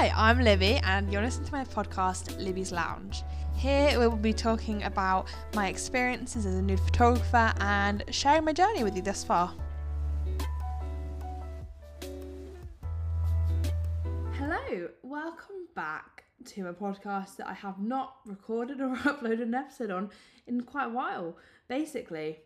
[0.00, 3.22] Hi, I'm Libby, and you're listening to my podcast, Libby's Lounge.
[3.54, 8.54] Here we will be talking about my experiences as a nude photographer and sharing my
[8.54, 9.52] journey with you thus far.
[14.38, 19.90] Hello, welcome back to a podcast that I have not recorded or uploaded an episode
[19.90, 20.08] on
[20.46, 21.36] in quite a while.
[21.68, 22.38] Basically,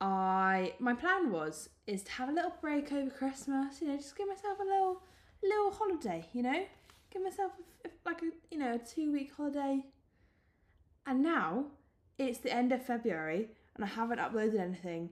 [0.00, 4.16] I my plan was is to have a little break over Christmas, you know, just
[4.16, 5.02] give myself a little
[5.48, 6.64] little holiday, you know,
[7.12, 7.52] give myself
[7.84, 9.84] a, like a you know a two week holiday.
[11.06, 11.66] And now
[12.18, 15.10] it's the end of February and I haven't uploaded anything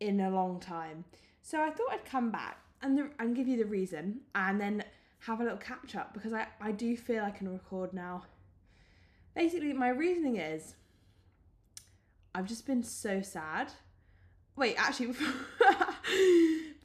[0.00, 1.04] in a long time.
[1.42, 4.84] So I thought I'd come back and the, and give you the reason and then
[5.20, 8.24] have a little catch up because I, I do feel I can record now.
[9.34, 10.74] Basically, my reasoning is
[12.34, 13.72] I've just been so sad.
[14.56, 15.32] Wait, actually, before,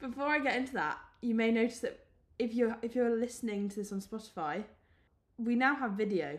[0.00, 2.06] before I get into that, you may notice that
[2.38, 4.64] if you're if you're listening to this on Spotify,
[5.38, 6.38] we now have video.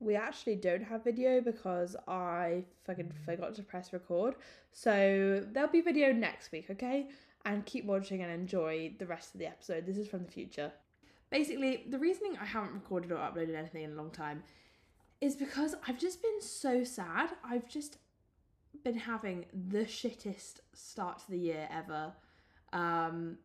[0.00, 4.36] We actually don't have video because I fucking forgot to press record.
[4.72, 7.08] So there'll be video next week, okay?
[7.44, 9.86] And keep watching and enjoy the rest of the episode.
[9.86, 10.70] This is from the future.
[11.30, 14.44] Basically, the reasoning I haven't recorded or uploaded anything in a long time
[15.20, 17.30] is because I've just been so sad.
[17.44, 17.98] I've just
[18.84, 22.12] been having the shittest start to the year ever.
[22.72, 23.38] Um,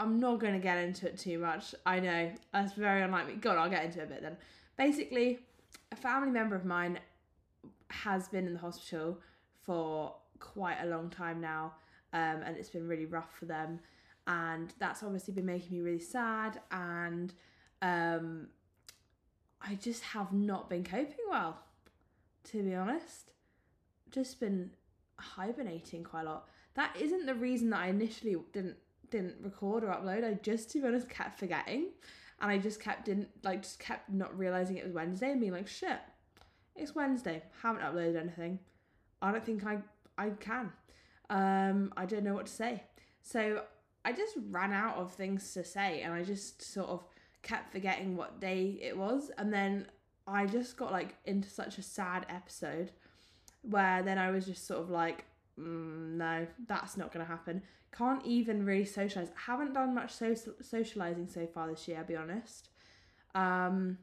[0.00, 1.74] I'm not going to get into it too much.
[1.86, 3.34] I know that's very unlikely.
[3.34, 4.36] God, I'll get into it a bit then.
[4.76, 5.38] Basically,
[5.92, 6.98] a family member of mine
[7.90, 9.20] has been in the hospital
[9.62, 11.74] for quite a long time now,
[12.12, 13.78] um, and it's been really rough for them.
[14.26, 17.32] And that's obviously been making me really sad, and
[17.82, 18.48] um,
[19.60, 21.58] I just have not been coping well,
[22.50, 23.30] to be honest.
[24.10, 24.70] Just been
[25.18, 26.48] hibernating quite a lot.
[26.74, 28.76] That isn't the reason that I initially didn't
[29.10, 30.24] didn't record or upload.
[30.24, 31.90] I just to be honest kept forgetting.
[32.40, 35.52] And I just kept didn't like just kept not realizing it was Wednesday and being
[35.52, 36.00] like, shit,
[36.74, 37.42] it's Wednesday.
[37.62, 38.58] Haven't uploaded anything.
[39.22, 39.78] I don't think I
[40.18, 40.72] I can.
[41.30, 42.82] Um, I don't know what to say.
[43.22, 43.62] So
[44.04, 47.04] I just ran out of things to say and I just sort of
[47.42, 49.86] kept forgetting what day it was and then
[50.26, 52.90] I just got like into such a sad episode
[53.62, 55.24] where then I was just sort of like
[55.58, 57.62] mm, no that's not going to happen
[57.96, 59.28] can't even really socialize.
[59.28, 62.70] I haven't done much so- socializing so far this year I'll be honest.
[63.34, 63.98] Um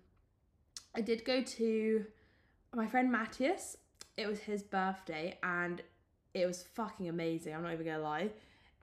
[0.96, 2.06] I did go to
[2.74, 3.78] my friend Matthias.
[4.18, 5.82] It was his birthday and
[6.34, 8.30] it was fucking amazing I'm not even gonna lie.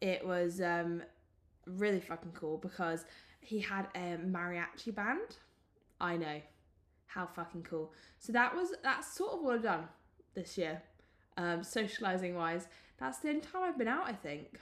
[0.01, 1.03] It was um
[1.67, 3.05] really fucking cool because
[3.41, 5.37] he had a mariachi band.
[6.01, 6.41] I know.
[7.07, 7.93] How fucking cool.
[8.19, 9.89] So that was that's sort of what I've done
[10.35, 10.83] this year
[11.39, 12.69] um socializing wise.
[12.99, 14.61] That's the only time I've been out I think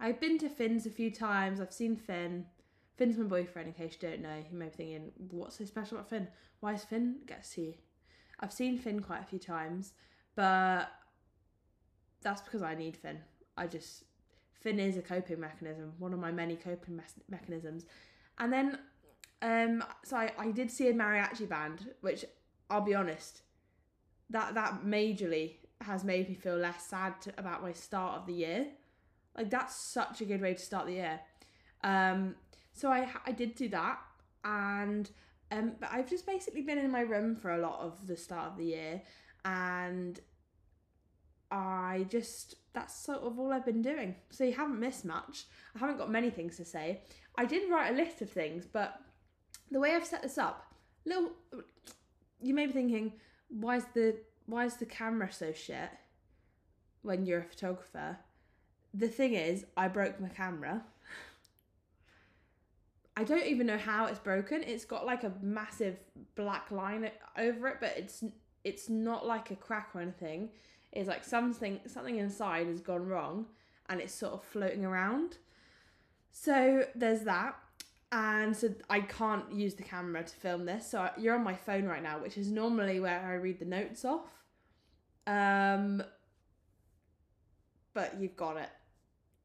[0.00, 1.60] I've been to Finn's a few times.
[1.60, 2.46] I've seen Finn.
[2.96, 4.36] Finn's my boyfriend, in case you don't know.
[4.50, 6.28] You may be thinking, what's so special about Finn?
[6.60, 7.78] Why is Finn get to see?
[8.40, 9.92] I've seen Finn quite a few times,
[10.34, 10.90] but
[12.22, 13.18] that's because I need Finn.
[13.56, 14.04] I just
[14.52, 17.84] Finn is a coping mechanism, one of my many coping me- mechanisms.
[18.38, 18.78] And then,
[19.42, 22.24] um, so I, I did see a mariachi band, which
[22.70, 23.42] I'll be honest,
[24.30, 28.34] that that majorly has made me feel less sad to, about my start of the
[28.34, 28.66] year
[29.36, 31.20] like that's such a good way to start the year.
[31.82, 32.34] Um,
[32.72, 33.98] so I I did do that,
[34.44, 35.10] and
[35.50, 38.52] um, but I've just basically been in my room for a lot of the start
[38.52, 39.02] of the year,
[39.44, 40.20] and
[41.50, 44.14] I just that's sort of all I've been doing.
[44.30, 45.46] So you haven't missed much.
[45.74, 47.02] I haven't got many things to say.
[47.36, 49.00] I did write a list of things, but
[49.70, 50.74] the way I've set this up,
[51.04, 51.30] little,
[52.40, 53.12] you may be thinking,
[53.48, 55.90] why is the why is the camera so shit
[57.02, 58.18] when you're a photographer?
[58.92, 60.82] The thing is, I broke my camera.
[63.16, 64.62] I don't even know how it's broken.
[64.62, 65.98] It's got like a massive
[66.36, 68.24] black line over it, but it's
[68.64, 70.50] it's not like a crack or anything.
[70.92, 73.46] It's like something something inside has gone wrong
[73.88, 75.38] and it's sort of floating around.
[76.32, 77.56] So there's that.
[78.12, 80.90] And so I can't use the camera to film this.
[80.90, 84.04] So you're on my phone right now, which is normally where I read the notes
[84.04, 84.30] off.
[85.26, 86.02] Um
[87.92, 88.70] but you've got it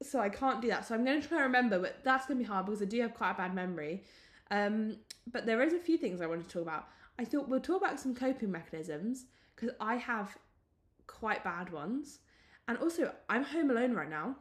[0.05, 0.85] so I can't do that.
[0.85, 2.85] So I'm going to try and remember, but that's going to be hard because I
[2.85, 4.03] do have quite a bad memory.
[4.51, 4.97] Um,
[5.31, 6.87] but there is a few things I want to talk about.
[7.17, 9.25] I thought we'll talk about some coping mechanisms
[9.55, 10.37] because I have
[11.07, 12.19] quite bad ones.
[12.67, 14.35] And also, I'm home alone right now.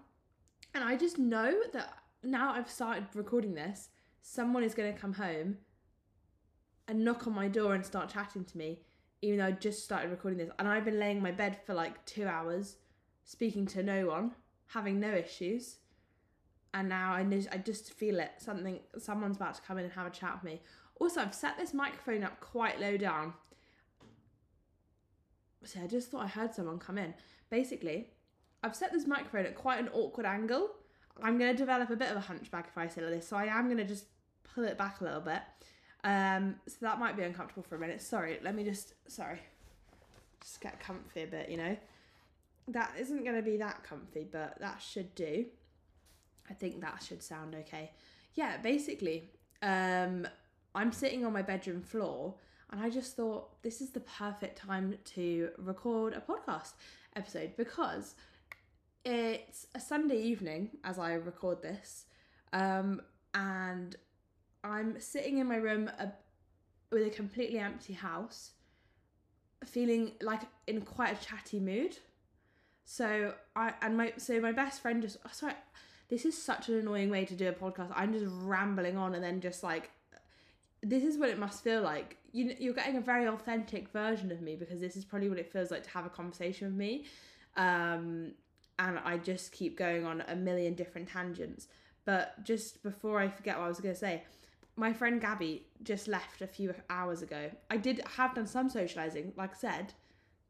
[0.75, 3.91] And I just know that now I've started recording this,
[4.23, 5.59] someone is going to come home
[6.89, 8.81] and knock on my door and start chatting to me,
[9.23, 10.51] even though I just started recording this.
[10.59, 12.77] And I've been laying in my bed for like two hours,
[13.25, 14.33] speaking to no one
[14.69, 15.77] having no issues.
[16.75, 18.33] and now I just, I just feel it.
[18.39, 20.61] Something, someone's about to come in and have a chat with me.
[21.01, 23.33] Also, I've set this microphone up quite low down.
[25.65, 27.15] See, I just thought I heard someone come in.
[27.49, 28.11] Basically,
[28.63, 30.71] I've set this microphone at quite an awkward angle.
[31.23, 33.37] I'm going to develop a bit of a hunchback if I sit like this, so
[33.37, 34.07] I am going to just
[34.55, 35.43] pull it back a little bit.
[36.03, 38.03] Um, so that might be uncomfortable for a minute.
[38.03, 39.41] Sorry, let me just, sorry,
[40.43, 41.77] just get comfy a bit, you know.
[42.69, 45.47] That isn't going to be that comfy, but that should do.
[46.49, 47.93] I think that should sound okay.
[48.35, 49.31] Yeah, basically,
[49.63, 50.27] um,
[50.75, 52.35] I'm sitting on my bedroom floor
[52.71, 56.73] and I just thought this is the perfect time to record a podcast
[57.15, 58.15] episode because
[59.05, 62.07] it's a Sunday evening as I record this,
[62.53, 63.03] um,
[63.35, 63.95] and
[64.65, 66.13] I'm sitting in my room a,
[66.91, 68.53] with a completely empty house,
[69.65, 71.99] feeling like in quite a chatty mood.
[72.85, 75.55] So I and my so my best friend just oh, sorry,
[76.09, 77.93] this is such an annoying way to do a podcast.
[77.95, 79.91] I'm just rambling on and then just like
[80.83, 82.19] this is what it must feel like.
[82.33, 85.51] You you're getting a very authentic version of me because this is probably what it
[85.51, 87.07] feels like to have a conversation with me.
[87.57, 88.33] Um,
[88.79, 91.69] and I just keep going on a million different tangents.
[92.05, 94.25] But just before I forget what I was going to say,
[94.77, 97.51] my friend Gabby just left a few hours ago.
[97.71, 99.95] I did have done some socializing, like I said,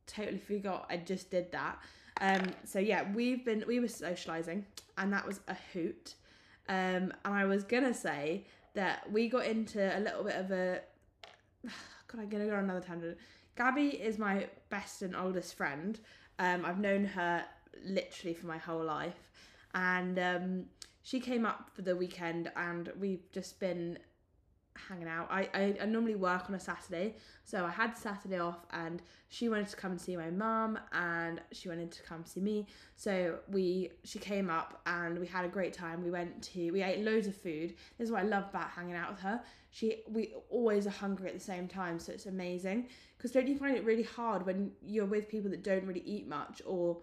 [0.06, 1.78] totally forgot I just did that.
[2.20, 4.64] Um, so yeah, we've been we were socializing,
[4.98, 6.14] and that was a hoot.
[6.68, 10.80] Um, and I was gonna say that we got into a little bit of a.
[12.08, 13.18] God, I'm gonna go on another tangent.
[13.56, 15.98] Gabby is my best and oldest friend.
[16.38, 17.44] Um, I've known her
[17.84, 19.30] literally for my whole life,
[19.74, 20.64] and um,
[21.02, 23.98] she came up for the weekend, and we've just been
[24.88, 25.28] hanging out.
[25.30, 29.48] I, I, I normally work on a Saturday, so I had Saturday off, and she
[29.48, 32.66] wanted to come and see my mum, and she wanted to come see me.
[32.96, 36.02] So we she came up, and we had a great time.
[36.02, 37.74] We went to we ate loads of food.
[37.98, 39.40] This is what I love about hanging out with her.
[39.70, 42.88] She we always are hungry at the same time, so it's amazing.
[43.16, 46.28] Because don't you find it really hard when you're with people that don't really eat
[46.28, 46.98] much or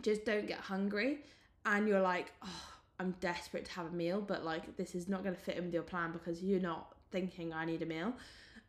[0.00, 1.20] just don't get hungry,
[1.66, 5.22] and you're like, oh I'm desperate to have a meal, but like this is not
[5.22, 8.12] going to fit in with your plan because you're not thinking I need a meal.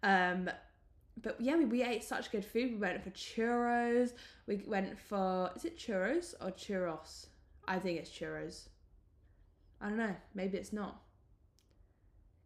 [0.04, 0.50] Um,
[1.22, 2.72] but yeah, we, we ate such good food.
[2.72, 4.14] We went for churros.
[4.48, 7.28] We went for is it churros or churros?
[7.68, 8.68] I think it's churros.
[9.82, 10.16] I don't know.
[10.34, 11.02] Maybe it's not.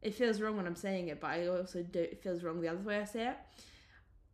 [0.02, 2.00] It feels wrong when I'm saying it, but I also do.
[2.00, 3.38] It feels wrong the other way I say it.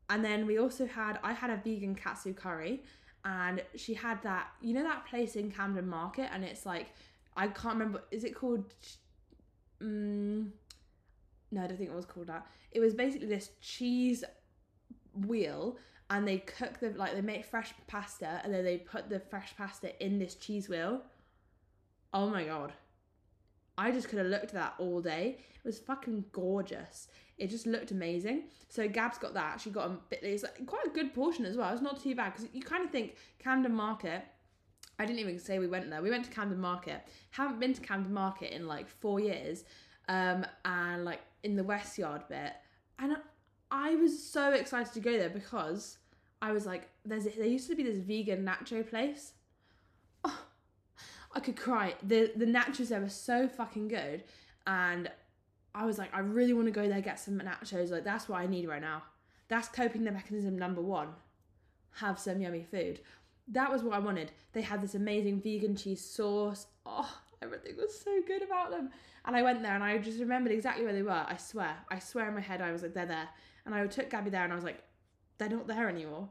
[0.09, 2.83] And then we also had I had a vegan katsu curry,
[3.23, 6.87] and she had that you know that place in Camden Market, and it's like
[7.39, 8.03] I can't remember.
[8.11, 8.65] Is it called?
[9.79, 10.51] Um,
[11.51, 12.45] no, I don't think it was called that.
[12.73, 14.25] It was basically this cheese
[15.25, 15.77] wheel,
[16.09, 19.55] and they cook the like they make fresh pasta, and then they put the fresh
[19.57, 21.01] pasta in this cheese wheel.
[22.13, 22.73] Oh my god.
[23.77, 25.37] I just could have looked at that all day.
[25.55, 27.07] It was fucking gorgeous.
[27.37, 28.49] It just looked amazing.
[28.67, 29.61] So Gab's got that.
[29.61, 30.19] She got a bit.
[30.23, 31.71] It's like quite a good portion as well.
[31.71, 34.25] It's not too bad because you kind of think Camden Market
[34.99, 36.01] I didn't even say we went there.
[36.01, 37.01] We went to Camden Market.
[37.31, 39.63] Haven't been to Camden Market in like four years.
[40.09, 42.53] Um, and like in the West Yard bit.
[42.99, 43.15] And
[43.71, 45.99] I was so excited to go there because
[46.41, 49.33] I was like, there's there used to be this vegan nacho place.
[50.25, 50.45] Oh,
[51.33, 51.95] I could cry.
[52.03, 54.23] The the nachos there were so fucking good.
[54.67, 55.09] And
[55.73, 57.89] I was like, I really want to go there get some nachos.
[57.89, 59.03] Like that's what I need right now.
[59.47, 61.09] That's coping the mechanism number one.
[61.95, 62.99] Have some yummy food
[63.49, 64.31] that was what I wanted.
[64.53, 66.67] They had this amazing vegan cheese sauce.
[66.85, 68.89] Oh, everything was so good about them.
[69.25, 71.11] And I went there and I just remembered exactly where they were.
[71.11, 71.75] I swear.
[71.89, 73.29] I swear in my head I was like, they're there.
[73.65, 74.83] And I took Gabby there and I was like,
[75.37, 76.29] they're not there anymore.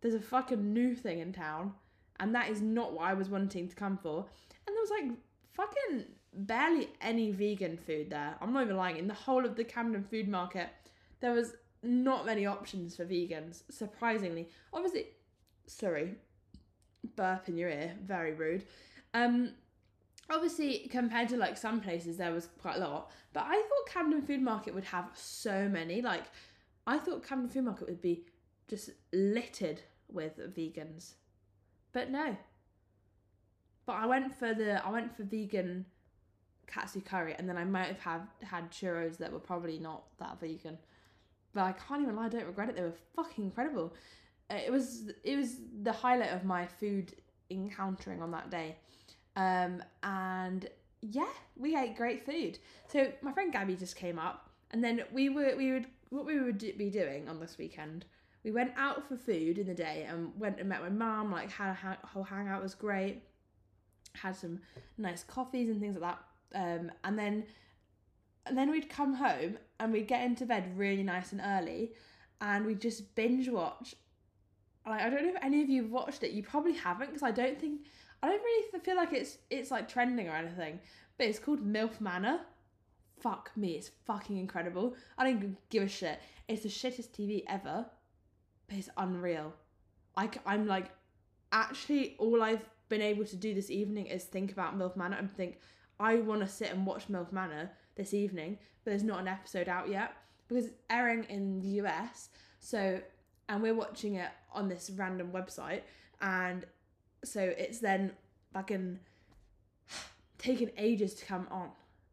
[0.00, 1.72] There's a fucking new thing in town.
[2.20, 4.26] And that is not what I was wanting to come for.
[4.66, 5.18] And there was like
[5.52, 8.36] fucking barely any vegan food there.
[8.40, 8.96] I'm not even lying.
[8.96, 10.68] In the whole of the Camden food market,
[11.20, 14.48] there was not many options for vegans, surprisingly.
[14.72, 15.06] Obviously,
[15.66, 16.14] sorry,
[17.16, 17.94] burp in your ear.
[18.04, 18.64] Very rude.
[19.12, 19.52] Um,
[20.30, 23.10] obviously, compared to like some places, there was quite a lot.
[23.32, 26.02] But I thought Camden Food Market would have so many.
[26.02, 26.24] Like,
[26.86, 28.24] I thought Camden Food Market would be
[28.68, 31.14] just littered with vegans.
[31.92, 32.36] But no.
[33.86, 35.86] But I went for the I went for vegan
[36.66, 40.40] katsu curry, and then I might have had, had churros that were probably not that
[40.40, 40.78] vegan.
[41.52, 42.76] But I can't even lie, I don't regret it.
[42.76, 43.94] They were fucking incredible.
[44.50, 47.14] Uh, it was it was the highlight of my food
[47.50, 48.76] encountering on that day.
[49.36, 50.68] Um, and
[51.00, 52.58] yeah, we ate great food.
[52.88, 56.40] So my friend Gabby just came up, and then we were we would what we
[56.40, 58.04] would be doing on this weekend.
[58.44, 61.32] We went out for food in the day and went and met my mum.
[61.32, 63.22] Like had a whole hangout was great,
[64.14, 64.60] had some
[64.98, 66.20] nice coffees and things like that.
[66.56, 67.44] Um, and then
[68.46, 71.92] and then we'd come home and we'd get into bed really nice and early
[72.40, 73.94] and we'd just binge watch.
[74.86, 76.32] Like, I don't know if any of you have watched it.
[76.32, 77.82] You probably haven't because I don't think
[78.22, 80.80] I don't really feel like it's it's like trending or anything.
[81.18, 82.40] But it's called MILF Manor.
[83.20, 84.96] Fuck me, it's fucking incredible.
[85.16, 86.20] I don't give a shit.
[86.48, 87.86] It's the shittest TV ever,
[88.68, 89.54] but it's unreal.
[90.16, 90.90] I, I'm like,
[91.52, 95.30] actually, all I've been able to do this evening is think about MILF Manor and
[95.30, 95.58] think,
[95.98, 99.68] I want to sit and watch MILF Manor this evening, but there's not an episode
[99.68, 100.12] out yet
[100.48, 102.28] because it's airing in the US.
[102.60, 103.00] So,
[103.48, 105.82] and we're watching it on this random website,
[106.20, 106.64] and
[107.24, 108.12] so it's then
[108.52, 108.98] fucking
[110.38, 111.70] taken ages to come on.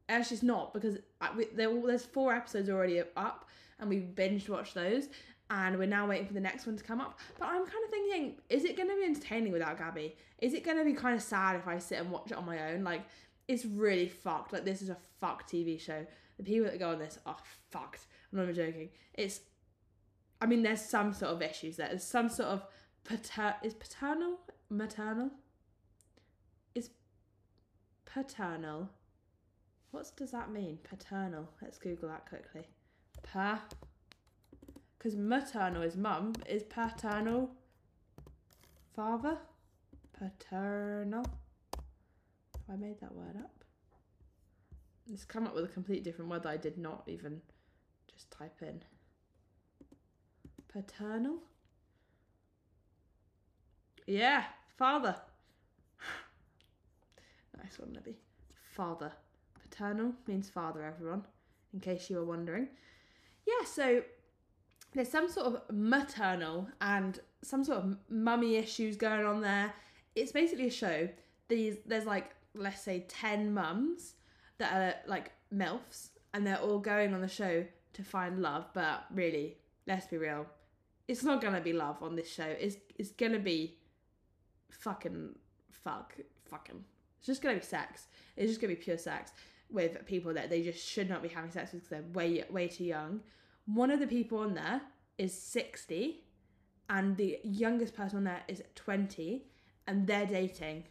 [0.09, 0.97] Actually, it's not because
[1.37, 3.47] we, there's four episodes already up,
[3.79, 5.07] and we binge watched those,
[5.49, 7.19] and we're now waiting for the next one to come up.
[7.37, 10.15] But I'm kind of thinking, is it going to be entertaining without Gabby?
[10.39, 12.45] Is it going to be kind of sad if I sit and watch it on
[12.45, 12.83] my own?
[12.83, 13.01] Like,
[13.47, 14.53] it's really fucked.
[14.53, 16.05] Like, this is a fucked TV show.
[16.37, 17.35] The people that go on this are
[17.69, 18.05] fucked.
[18.31, 18.89] I'm not even joking.
[19.13, 19.41] It's,
[20.41, 21.89] I mean, there's some sort of issues there.
[21.89, 22.65] There's some sort of
[23.03, 24.39] pater is paternal
[24.71, 25.29] maternal
[26.73, 26.89] is
[28.05, 28.89] paternal.
[29.91, 30.79] What does that mean?
[30.83, 31.49] Paternal.
[31.61, 32.67] Let's Google that quickly.
[33.23, 33.61] Pa.
[34.97, 36.33] Because maternal is mum.
[36.47, 37.51] Is paternal
[38.95, 39.37] father?
[40.17, 41.25] Paternal.
[42.71, 43.65] I made that word up?
[45.11, 47.41] It's come up with a completely different word that I did not even
[48.09, 48.81] just type in.
[50.71, 51.37] Paternal?
[54.07, 54.43] Yeah,
[54.77, 55.15] father.
[57.57, 58.17] nice one, Libby.
[58.71, 59.11] Father.
[59.61, 61.25] Paternal means father, everyone,
[61.73, 62.67] in case you were wondering.
[63.45, 64.01] Yeah, so
[64.93, 69.73] there's some sort of maternal and some sort of mummy issues going on there.
[70.15, 71.09] It's basically a show.
[71.47, 74.15] These there's like let's say ten mums
[74.57, 78.65] that are like milfs, and they're all going on the show to find love.
[78.73, 80.45] But really, let's be real,
[81.07, 82.45] it's not gonna be love on this show.
[82.45, 83.77] It's it's gonna be
[84.69, 85.35] fucking
[85.69, 86.15] fuck
[86.49, 86.83] fucking.
[87.17, 88.07] It's just gonna be sex.
[88.35, 89.31] It's just gonna be pure sex
[89.69, 92.67] with people that they just should not be having sex with because they're way way
[92.67, 93.21] too young.
[93.65, 94.81] One of the people on there
[95.17, 96.23] is sixty,
[96.89, 99.45] and the youngest person on there is twenty,
[99.87, 100.85] and they're dating.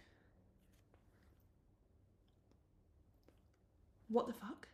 [4.09, 4.69] What the fuck?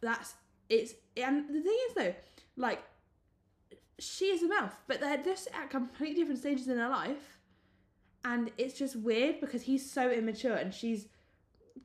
[0.00, 0.34] That's
[0.68, 2.14] it's and the thing is though,
[2.56, 2.82] like
[4.02, 7.38] she is a mouth, but they're just at completely different stages in their life.
[8.24, 11.08] And it's just weird because he's so immature and she's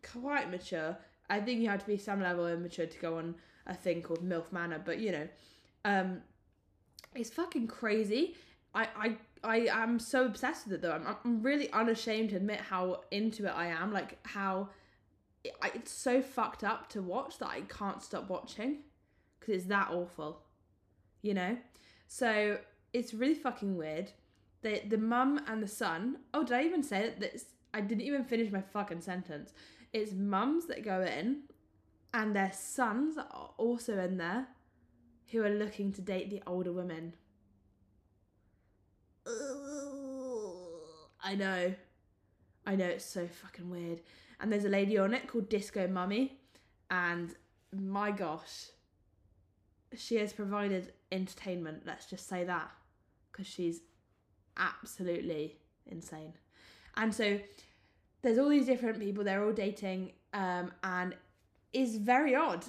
[0.03, 0.97] quite mature.
[1.29, 4.23] I think you have to be some level immature to go on a thing called
[4.23, 5.27] MILF Manor, but you know,
[5.83, 6.21] um,
[7.15, 8.35] it's fucking crazy.
[8.73, 10.91] I, I, I am so obsessed with it though.
[10.91, 13.91] I'm, I'm really unashamed to admit how into it I am.
[13.91, 14.69] Like how
[15.43, 18.79] it, it's so fucked up to watch that I can't stop watching
[19.39, 20.41] because it's that awful,
[21.21, 21.57] you know.
[22.07, 22.59] So
[22.93, 24.11] it's really fucking weird.
[24.61, 26.19] The the mum and the son.
[26.33, 27.13] Oh, did I even say?
[27.19, 27.41] That
[27.73, 29.53] I didn't even finish my fucking sentence.
[29.93, 31.43] It's mums that go in,
[32.13, 34.47] and their sons are also in there,
[35.31, 37.13] who are looking to date the older women.
[41.23, 41.75] I know,
[42.65, 44.01] I know it's so fucking weird.
[44.39, 46.39] And there's a lady on it called Disco Mummy,
[46.89, 47.35] and
[47.73, 48.67] my gosh,
[49.95, 51.83] she has provided entertainment.
[51.85, 52.71] Let's just say that,
[53.31, 53.81] because she's
[54.57, 56.33] absolutely insane.
[56.95, 57.39] And so
[58.21, 59.23] there's all these different people.
[59.23, 61.15] They're all dating, um, and
[61.73, 62.65] is very odd.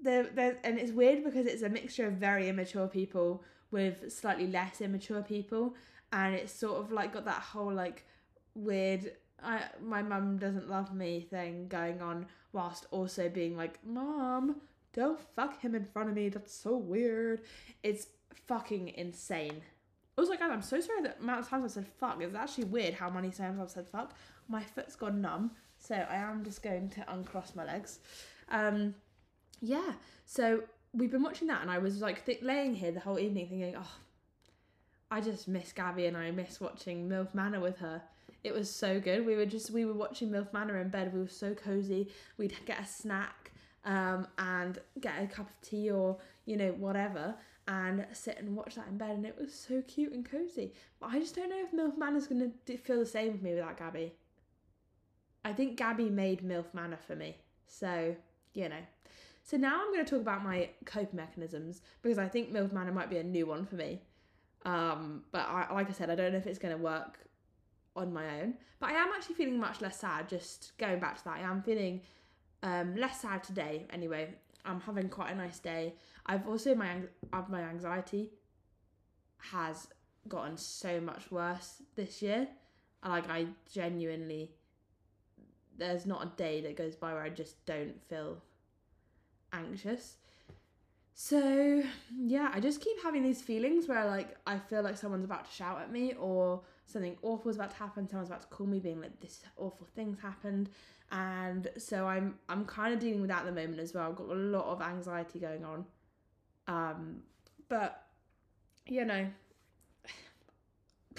[0.00, 4.46] There, there, and it's weird because it's a mixture of very immature people with slightly
[4.46, 5.74] less immature people,
[6.12, 8.04] and it's sort of like got that whole like
[8.54, 14.60] weird I my mum doesn't love me thing going on whilst also being like, Mom,
[14.92, 16.28] don't fuck him in front of me.
[16.28, 17.42] That's so weird.
[17.82, 18.06] It's
[18.46, 19.62] fucking insane.
[20.18, 22.20] Also, guys, I'm so sorry that amount of times I've said fuck.
[22.20, 24.14] It's actually weird how many times I've said fuck.
[24.48, 28.00] My foot's gone numb, so I am just going to uncross my legs.
[28.50, 28.94] Um,
[29.60, 29.92] yeah.
[30.26, 33.48] So we've been watching that, and I was like th- laying here the whole evening
[33.48, 33.96] thinking, oh,
[35.10, 38.02] I just miss Gabby, and I miss watching MILF Manor with her.
[38.44, 39.24] It was so good.
[39.24, 41.14] We were just we were watching MILF Manor in bed.
[41.14, 42.10] We were so cozy.
[42.36, 43.41] We'd get a snack
[43.84, 47.34] um, and get a cup of tea or you know whatever
[47.68, 49.10] and sit and watch that in bed.
[49.10, 50.72] And it was so cute and cozy.
[51.00, 53.54] But i just don't know if milf is going to feel the same with me
[53.54, 54.12] without gabby.
[55.44, 57.36] I think gabby made milf manor for me.
[57.66, 58.14] So
[58.54, 58.82] you know.
[59.44, 62.92] So now i'm going to talk about my coping mechanisms because i think milf manor
[62.92, 64.02] might be a new one for me.
[64.64, 67.18] Um, but I, like i said i don't know if it's going to work
[67.96, 68.54] on my own.
[68.80, 70.28] But I am actually feeling much less sad.
[70.28, 72.00] Just going back to that, I am feeling
[72.62, 73.86] um, less sad today.
[73.90, 75.94] Anyway, I'm having quite a nice day.
[76.26, 76.96] I've also my
[77.48, 78.30] my anxiety
[79.50, 79.88] has
[80.28, 82.48] gotten so much worse this year.
[83.04, 84.52] Like I genuinely,
[85.76, 88.38] there's not a day that goes by where I just don't feel
[89.52, 90.16] anxious.
[91.14, 91.82] So
[92.16, 95.52] yeah, I just keep having these feelings where like I feel like someone's about to
[95.52, 98.08] shout at me or something awful is about to happen.
[98.08, 100.70] Someone's about to call me, being like, "This awful thing's happened,"
[101.10, 104.10] and so I'm I'm kind of dealing with that at the moment as well.
[104.10, 105.84] I've got a lot of anxiety going on,
[106.68, 107.22] um,
[107.68, 108.06] but
[108.86, 109.26] you know,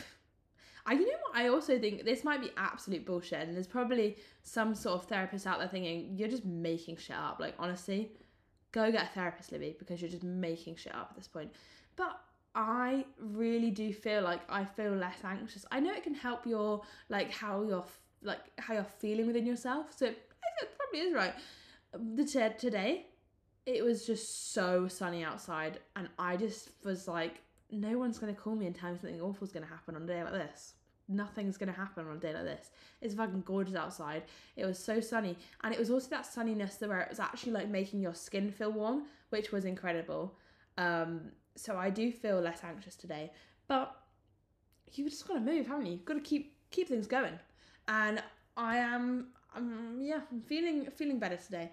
[0.86, 4.18] I you know what I also think this might be absolute bullshit, and there's probably
[4.42, 7.38] some sort of therapist out there thinking you're just making shit up.
[7.40, 8.12] Like honestly,
[8.72, 11.52] go get a therapist, Libby, because you're just making shit up at this point.
[11.96, 12.20] But
[12.56, 15.66] I really do feel like I feel less anxious.
[15.72, 17.86] I know it can help your like how you're
[18.22, 19.88] like how you're feeling within yourself.
[19.96, 20.18] So it
[20.78, 21.34] probably is right.
[21.94, 23.08] The t- today,
[23.66, 27.42] it was just so sunny outside, and I just was like,
[27.72, 30.24] no one's gonna call me and tell me something awful's gonna happen on a day
[30.24, 30.74] like this.
[31.08, 32.70] Nothing's gonna happen on a day like this.
[33.02, 34.24] It's fucking gorgeous outside.
[34.56, 37.70] It was so sunny, and it was also that sunniness where it was actually like
[37.70, 40.36] making your skin feel warm, which was incredible.
[40.78, 43.32] Um, so I do feel less anxious today,
[43.68, 43.96] but
[44.94, 45.94] you just gotta move, haven't you?
[45.94, 47.40] You've got to keep keep things going,
[47.88, 48.22] and
[48.58, 51.72] I am, um, yeah, I'm feeling feeling better today.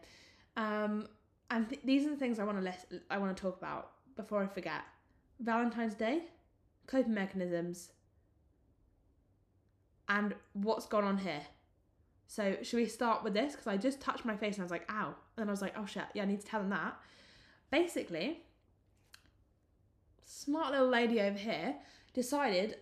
[0.57, 1.09] Um,
[1.51, 3.93] and th- these are the things I want to let I want to talk about
[4.17, 4.83] before I forget.
[5.41, 6.25] Valentine's Day,
[6.87, 7.91] coping mechanisms,
[10.09, 11.43] and what's gone on here.
[12.27, 13.53] So, should we start with this?
[13.53, 15.15] Because I just touched my face and I was like, ow.
[15.37, 16.97] And I was like, oh shit, yeah, I need to tell them that.
[17.71, 18.43] Basically,
[20.31, 21.75] smart little lady over here
[22.15, 22.77] decided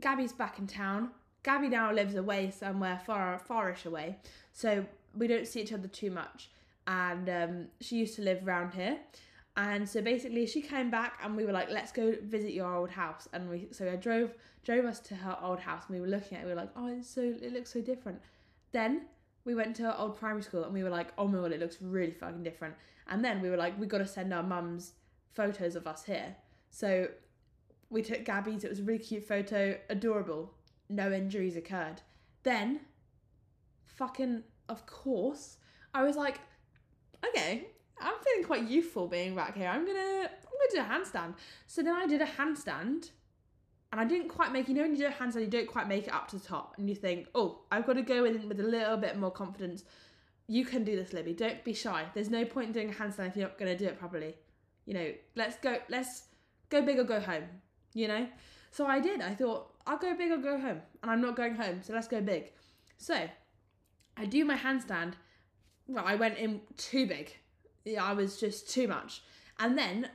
[0.00, 1.10] Gabby's back in town.
[1.42, 4.18] Gabby now lives away somewhere far, farish away.
[4.52, 6.50] So, we don't see each other too much.
[6.86, 8.98] And um, she used to live around here.
[9.56, 12.90] And so basically, she came back, and we were like, "Let's go visit your old
[12.90, 14.32] house." And we, so I drove
[14.64, 16.46] drove us to her old house, and we were looking at it.
[16.46, 18.20] We were like, "Oh, it's so it looks so different."
[18.70, 19.06] Then
[19.44, 21.58] we went to her old primary school, and we were like, "Oh my god, it
[21.58, 22.76] looks really fucking different."
[23.08, 24.92] And then we were like, "We got to send our mums
[25.34, 26.36] photos of us here."
[26.70, 27.08] So
[27.90, 28.64] we took Gabby's.
[28.64, 30.52] It was a really cute photo, adorable.
[30.88, 32.02] No injuries occurred.
[32.42, 32.80] Then,
[33.84, 35.56] fucking, of course,
[35.94, 36.40] I was like,
[37.26, 37.68] okay,
[38.00, 39.68] I'm feeling quite youthful being back here.
[39.68, 41.34] I'm gonna I'm gonna do a handstand.
[41.66, 43.10] So then I did a handstand
[43.90, 45.88] and I didn't quite make you know when you do a handstand you don't quite
[45.88, 48.48] make it up to the top and you think, oh, I've got to go in
[48.48, 49.84] with a little bit more confidence.
[50.46, 51.34] You can do this, Libby.
[51.34, 52.06] Don't be shy.
[52.14, 54.34] There's no point in doing a handstand if you're not gonna do it properly.
[54.86, 56.22] You know, let's go let's
[56.70, 57.44] go big or go home.
[57.94, 58.26] You know?
[58.70, 59.20] So I did.
[59.20, 60.82] I thought, I'll go big or go home.
[61.02, 62.52] And I'm not going home, so let's go big.
[62.98, 63.28] So
[64.16, 65.14] I do my handstand.
[65.86, 67.32] Well, I went in too big
[67.88, 69.22] yeah, I was just too much.
[69.58, 70.08] And then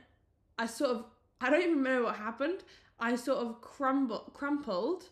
[0.58, 1.04] I sort of,
[1.40, 2.64] I don't even remember what happened.
[2.98, 5.04] I sort of crumbled, crumpled,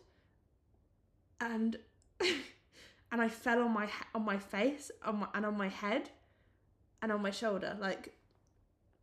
[1.41, 1.77] and
[2.21, 6.09] and I fell on my on my face, on my and on my head,
[7.01, 8.13] and on my shoulder like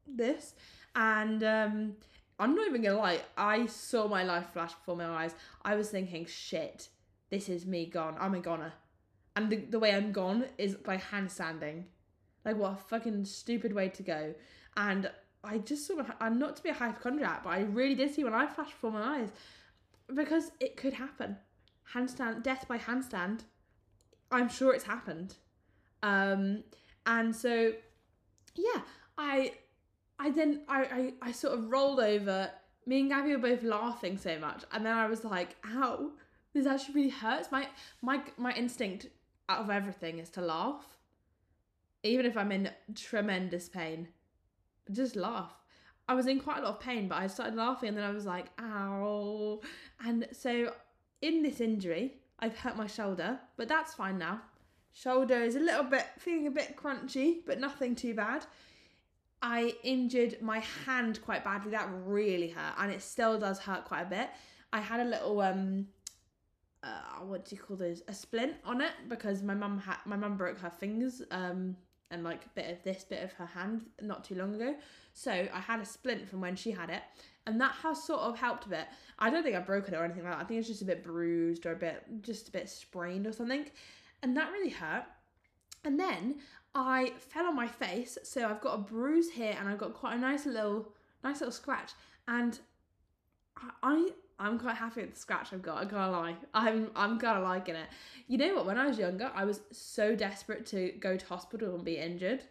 [0.06, 0.54] this.
[0.96, 1.92] And um,
[2.40, 5.34] I'm not even gonna lie, I saw my life flash before my eyes.
[5.62, 6.88] I was thinking, shit,
[7.28, 8.16] this is me gone.
[8.18, 8.72] I'm a goner.
[9.36, 11.84] And the, the way I'm gone is by handstanding.
[12.44, 14.34] Like what a fucking stupid way to go.
[14.76, 15.10] And
[15.44, 18.34] I just of I'm not to be a hypochondriac, but I really did see when
[18.34, 19.28] I flashed before my eyes
[20.14, 21.36] because it could happen.
[21.94, 23.42] Handstand death by handstand.
[24.30, 25.36] I'm sure it's happened.
[26.02, 26.64] Um
[27.06, 27.72] and so
[28.54, 28.80] yeah,
[29.18, 29.52] I
[30.20, 32.50] I then I, I I sort of rolled over.
[32.86, 36.12] Me and Gabby were both laughing so much, and then I was like, "Ow,
[36.52, 37.68] this actually really hurts." My
[38.02, 39.08] my my instinct
[39.48, 40.96] out of everything is to laugh
[42.02, 44.08] even if I'm in tremendous pain,
[44.90, 45.52] just laugh.
[46.08, 48.10] I was in quite a lot of pain, but I started laughing and then I
[48.10, 49.60] was like, ow.
[50.04, 50.72] And so
[51.22, 54.40] in this injury, I've hurt my shoulder, but that's fine now.
[54.92, 58.44] Shoulder is a little bit, feeling a bit crunchy, but nothing too bad.
[59.42, 61.70] I injured my hand quite badly.
[61.70, 64.30] That really hurt, and it still does hurt quite a bit.
[64.72, 65.86] I had a little um,
[66.82, 68.02] uh, what do you call those?
[68.08, 71.76] A splint on it because my mum had my mum broke her fingers um
[72.10, 74.74] and like a bit of this bit of her hand not too long ago.
[75.12, 77.02] So I had a splint from when she had it,
[77.46, 78.86] and that has sort of helped a bit.
[79.18, 80.40] I don't think I've broken it or anything like that.
[80.40, 83.32] I think it's just a bit bruised or a bit just a bit sprained or
[83.32, 83.66] something.
[84.22, 85.04] And that really hurt.
[85.84, 86.36] And then
[86.74, 90.16] I fell on my face, so I've got a bruise here and I've got quite
[90.16, 90.92] a nice little
[91.24, 91.92] nice little scratch.
[92.28, 92.58] And
[93.82, 95.78] I I'm quite happy with the scratch I've got.
[95.78, 96.34] I can't lie.
[96.54, 97.88] I'm I'm kind of liking it.
[98.26, 98.66] You know what?
[98.66, 102.42] When I was younger, I was so desperate to go to hospital and be injured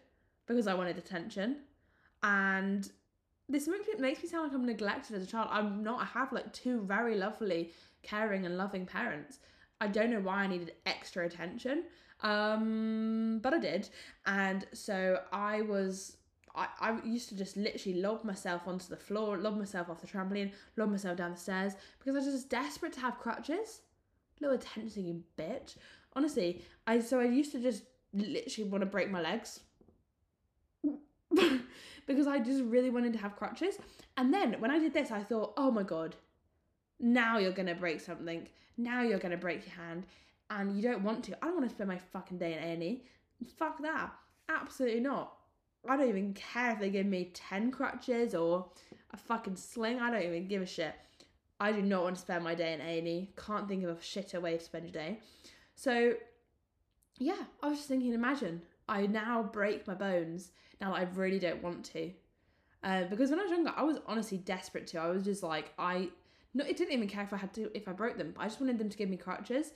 [0.46, 1.56] because I wanted attention,
[2.22, 2.88] and
[3.48, 5.48] this makes me, makes me sound like I'm neglected as a child.
[5.50, 6.00] I'm not.
[6.00, 9.38] I have like two very lovely, caring, and loving parents.
[9.80, 11.84] I don't know why I needed extra attention,
[12.22, 13.88] um, but I did,
[14.26, 16.16] and so I was
[16.54, 20.06] I, I used to just literally lob myself onto the floor, lob myself off the
[20.06, 23.80] trampoline, lob myself down the stairs because I was just desperate to have crutches.
[24.40, 25.76] Little attention seeking bitch.
[26.14, 29.60] Honestly, I so I used to just literally want to break my legs
[32.06, 33.78] because I just really wanted to have crutches.
[34.16, 36.16] And then when I did this, I thought, oh my god,
[36.98, 38.48] now you're gonna break something.
[38.76, 40.04] Now you're gonna break your hand,
[40.50, 41.36] and you don't want to.
[41.42, 43.04] I don't want to spend my fucking day in A and E.
[43.56, 44.12] Fuck that.
[44.48, 45.34] Absolutely not.
[45.88, 48.68] I don't even care if they give me 10 crutches or
[49.12, 49.98] a fucking sling.
[49.98, 50.94] I don't even give a shit.
[51.58, 53.30] I do not want to spend my day in A&E.
[53.36, 55.20] Can't think of a shitter way to spend a day.
[55.74, 56.14] So,
[57.18, 61.38] yeah, I was just thinking, imagine I now break my bones now that I really
[61.38, 62.10] don't want to.
[62.82, 64.98] Uh, because when I was younger, I was honestly desperate to.
[64.98, 66.08] I was just like, I,
[66.54, 68.34] no, it didn't even care if I had to, if I broke them.
[68.38, 69.72] I just wanted them to give me crutches.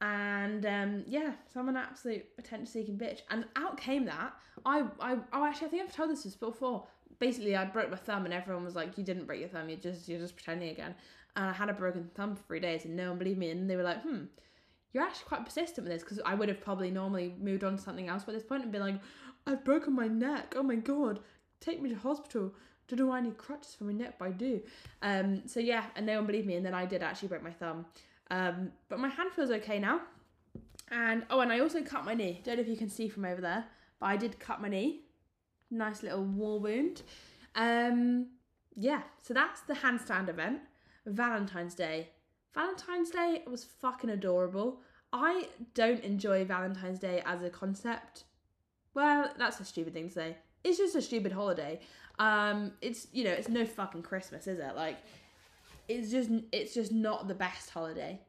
[0.00, 3.20] And um, yeah, so I'm an absolute attention seeking bitch.
[3.30, 4.34] And out came that.
[4.64, 6.86] I, I, oh, actually, I think I've told this before.
[7.18, 9.70] Basically, I broke my thumb, and everyone was like, "You didn't break your thumb.
[9.70, 10.94] You just, you're just pretending again."
[11.34, 13.50] And I had a broken thumb for three days, and no one believed me.
[13.50, 14.24] And they were like, "Hmm,
[14.92, 17.82] you're actually quite persistent with this," because I would have probably normally moved on to
[17.82, 19.00] something else by this point and been like,
[19.46, 20.54] "I've broken my neck.
[20.56, 21.20] Oh my god,
[21.60, 22.52] take me to hospital."
[22.88, 24.60] Don't know why I need crutches for my neck, but I do.
[25.02, 27.50] Um, so yeah, and no one believed me, and then I did actually break my
[27.50, 27.86] thumb.
[28.30, 30.00] Um, but my hand feels okay now.
[30.90, 32.40] And oh, and I also cut my knee.
[32.44, 33.64] Don't know if you can see from over there,
[34.00, 35.02] but I did cut my knee.
[35.70, 37.02] Nice little war wound.
[37.54, 38.28] Um,
[38.76, 40.60] yeah, so that's the handstand event.
[41.06, 42.10] Valentine's Day.
[42.54, 44.80] Valentine's Day was fucking adorable.
[45.12, 48.24] I don't enjoy Valentine's Day as a concept.
[48.94, 50.36] Well, that's a stupid thing to say.
[50.64, 51.80] It's just a stupid holiday.
[52.18, 54.74] Um, it's you know, it's no fucking Christmas, is it?
[54.74, 54.98] Like,
[55.88, 58.20] it's just it's just not the best holiday.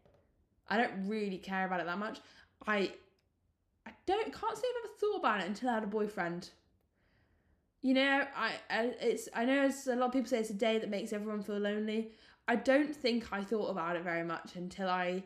[0.67, 2.20] I don't really care about it that much.
[2.65, 2.91] I
[3.86, 6.50] I don't can't say I've ever thought about it until I had a boyfriend.
[7.82, 10.54] You know, I, I it's I know it's a lot of people say it's a
[10.54, 12.12] day that makes everyone feel lonely.
[12.48, 15.24] I don't think I thought about it very much until I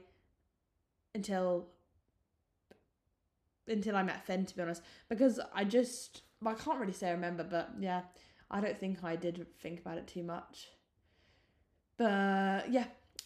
[1.13, 1.67] until
[3.67, 7.12] until I met Finn to be honest because I just I can't really say I
[7.12, 8.02] remember but yeah
[8.50, 10.70] I don't think I did think about it too much
[12.02, 12.86] but yeah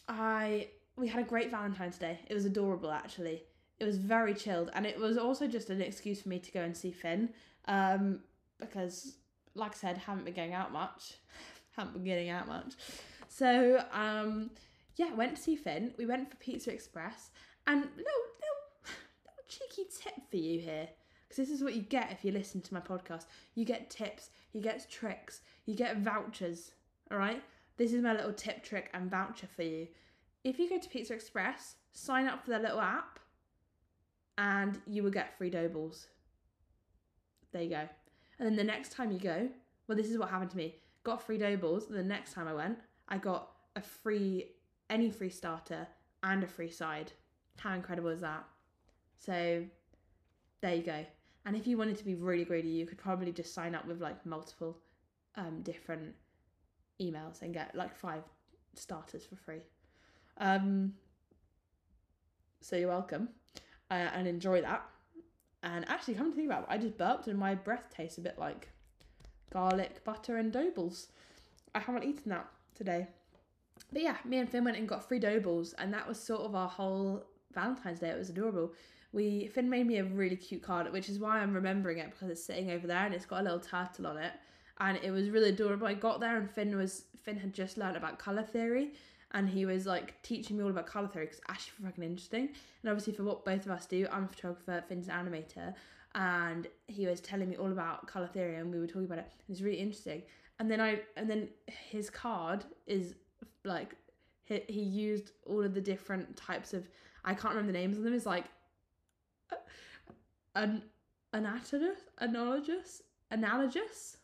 [0.10, 3.44] I we had a great Valentine's Day it was adorable actually.
[3.80, 4.70] It was very chilled.
[4.74, 7.30] And it was also just an excuse for me to go and see Finn
[7.68, 8.20] um,
[8.60, 9.16] because
[9.54, 11.16] like I said haven't been going out much.
[11.78, 12.74] Haven't been getting out much.
[13.28, 14.50] So um,
[14.98, 15.94] yeah went to see Finn.
[15.98, 17.32] We went for Pizza Express.
[17.68, 18.62] And little little,
[19.26, 20.90] little cheeky tip for you here
[21.24, 23.26] because this is what you get if you listen to my podcast.
[23.56, 26.72] You get tips you get tricks you get vouchers
[27.12, 27.44] all right
[27.78, 29.88] this is my little tip trick and voucher for you
[30.46, 33.20] if you go to Pizza Express sign up for their little app
[34.38, 36.08] and you will get free dough balls.
[37.52, 37.90] There you go.
[38.38, 39.50] And then the next time you go,
[39.88, 40.76] well, this is what happened to me.
[41.04, 41.88] Got free dough balls.
[41.88, 42.78] The next time I went,
[43.10, 44.52] I got a free,
[44.90, 45.88] any free starter
[46.22, 47.12] and a free side.
[47.58, 48.44] How incredible is that?
[49.18, 49.66] So
[50.62, 51.06] there you go.
[51.46, 54.00] And if you wanted to be really greedy, you could probably just sign up with
[54.00, 54.78] like multiple
[55.38, 56.14] um, different
[57.02, 58.24] emails and get like five
[58.74, 59.62] starters for free.
[60.38, 60.94] Um,
[62.62, 63.30] so you're welcome
[63.92, 64.84] uh, and enjoy that.
[65.64, 68.22] And actually, come to think about it, I just burped and my breath tastes a
[68.22, 68.70] bit like
[69.52, 71.08] garlic, butter, and doughballs.
[71.74, 73.08] I haven't eaten that today.
[73.92, 76.56] But yeah, me and Finn went and got free doughballs, and that was sort of
[76.56, 78.10] our whole Valentine's Day.
[78.10, 78.74] It was adorable.
[79.12, 82.30] We Finn made me a really cute card, which is why I'm remembering it because
[82.30, 84.34] it's sitting over there and it's got a little turtle on it,
[84.80, 85.88] and it was really adorable.
[85.88, 88.94] I got there and Finn was Finn had just learned about color theory,
[89.32, 92.50] and he was like teaching me all about color theory because it's actually fucking interesting.
[92.84, 95.74] And obviously, for what both of us do, I'm a photographer, Finn's an animator,
[96.14, 99.32] and he was telling me all about color theory, and we were talking about it.
[99.40, 100.24] It was really interesting.
[100.60, 103.16] And then I, and then his card is
[103.64, 103.96] like
[104.46, 106.88] he, he used all of the different types of
[107.24, 108.14] I can't remember the names of them.
[108.14, 108.46] Is like
[109.52, 109.56] uh,
[110.54, 110.84] an
[111.34, 114.18] anatomist, analogous, analogous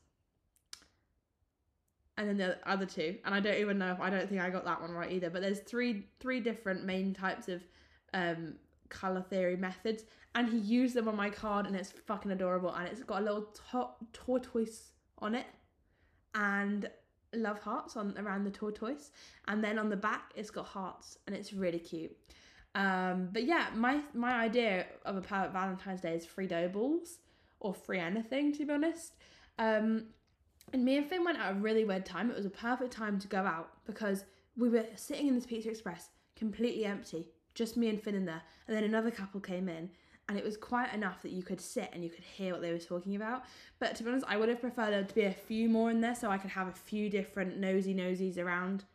[2.21, 4.49] and then the other two and i don't even know if i don't think i
[4.49, 7.61] got that one right either but there's three three different main types of
[8.13, 8.53] um
[8.89, 10.03] color theory methods
[10.35, 13.23] and he used them on my card and it's fucking adorable and it's got a
[13.23, 15.45] little to- tortoise on it
[16.35, 16.89] and
[17.33, 19.11] love hearts on around the tortoise,
[19.47, 22.15] and then on the back it's got hearts, and it's really cute.
[22.75, 27.19] Um, but yeah, my my idea of a Valentine's Day is free dough balls
[27.59, 29.15] or free anything, to be honest.
[29.59, 30.05] Um,
[30.73, 32.29] and me and Finn went at a really weird time.
[32.29, 34.25] It was a perfect time to go out because
[34.57, 38.41] we were sitting in this Pizza Express, completely empty, just me and Finn in there.
[38.67, 39.89] And then another couple came in,
[40.29, 42.71] and it was quiet enough that you could sit and you could hear what they
[42.71, 43.43] were talking about.
[43.79, 45.99] But to be honest, I would have preferred there to be a few more in
[45.99, 48.85] there so I could have a few different nosy nosies around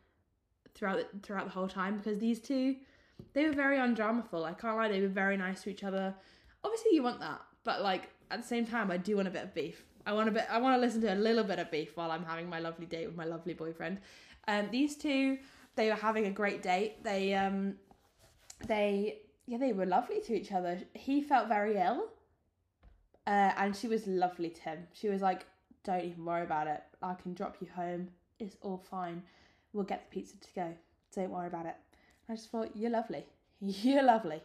[0.75, 2.77] throughout the, throughout the whole time because these two,
[3.35, 4.45] they were very undramaful.
[4.45, 6.15] I can't lie, they were very nice to each other.
[6.65, 9.45] Obviously, you want that, but like at the same time, I do want a bit
[9.45, 9.85] of beef.
[10.07, 10.47] I want a bit.
[10.49, 12.87] I want to listen to a little bit of beef while I'm having my lovely
[12.87, 13.99] date with my lovely boyfriend.
[14.47, 15.39] Um, these two,
[15.75, 17.03] they were having a great date.
[17.03, 17.75] They um,
[18.67, 20.79] they yeah, they were lovely to each other.
[20.95, 22.07] He felt very ill,
[23.27, 24.87] uh, and she was lovely to him.
[24.93, 25.45] She was like,
[25.83, 26.83] "Don't even worry about it.
[27.03, 28.09] I can drop you home.
[28.39, 29.25] It's all fine.
[29.73, 30.73] We'll get the pizza to go.
[31.15, 31.77] Don't worry about it."
[32.29, 33.27] I just thought, "You're lovely.
[33.61, 34.41] You're lovely."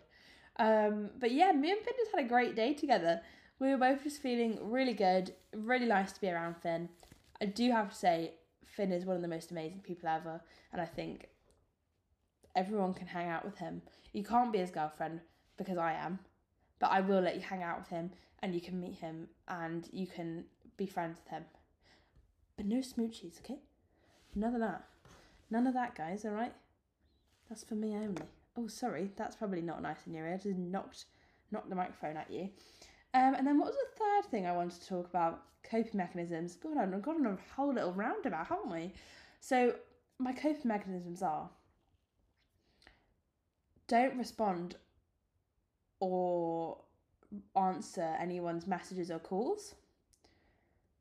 [0.57, 3.21] Um, but yeah, me and Finn just had a great day together.
[3.61, 5.35] We were both just feeling really good.
[5.55, 6.89] Really nice to be around Finn.
[7.39, 8.33] I do have to say,
[8.65, 10.41] Finn is one of the most amazing people ever,
[10.73, 11.29] and I think
[12.55, 13.83] everyone can hang out with him.
[14.13, 15.19] You can't be his girlfriend
[15.57, 16.17] because I am,
[16.79, 18.09] but I will let you hang out with him
[18.41, 20.45] and you can meet him and you can
[20.75, 21.45] be friends with him.
[22.57, 23.59] But no smoochies, okay?
[24.33, 24.85] None of that.
[25.51, 26.53] None of that, guys, alright?
[27.47, 28.23] That's for me only.
[28.57, 30.39] Oh, sorry, that's probably not nice in your ear.
[30.41, 31.05] Just knocked,
[31.51, 32.49] knocked the microphone at you.
[33.13, 35.43] Um, and then what was the third thing I wanted to talk about?
[35.63, 36.55] Coping mechanisms.
[36.55, 38.93] God, I've got on a whole little roundabout, haven't we?
[39.39, 39.75] So
[40.17, 41.49] my coping mechanisms are
[43.87, 44.75] don't respond
[45.99, 46.77] or
[47.55, 49.75] answer anyone's messages or calls.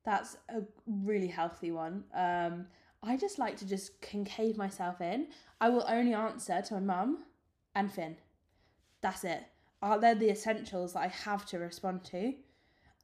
[0.05, 2.05] That's a really healthy one.
[2.14, 2.66] Um,
[3.03, 5.29] I just like to just concave myself in.
[5.61, 7.25] I will only answer to my mum
[7.75, 8.16] and Finn.
[9.01, 9.44] That's it.
[9.82, 12.34] Are they're the essentials that I have to respond to,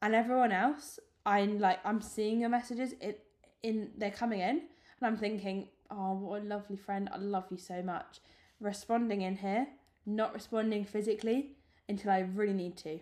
[0.01, 2.93] and everyone else, I'm like I'm seeing your messages.
[3.01, 3.23] It
[3.63, 4.61] in they're coming in,
[4.99, 7.09] and I'm thinking, oh, what a lovely friend.
[7.11, 8.19] I love you so much.
[8.59, 9.67] Responding in here,
[10.05, 11.51] not responding physically
[11.89, 12.99] until I really need to,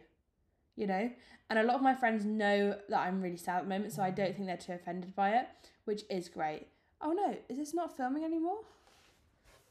[0.75, 1.11] you know.
[1.49, 4.01] And a lot of my friends know that I'm really sad at the moment, so
[4.01, 5.47] I don't think they're too offended by it,
[5.83, 6.67] which is great.
[7.01, 8.59] Oh no, is this not filming anymore?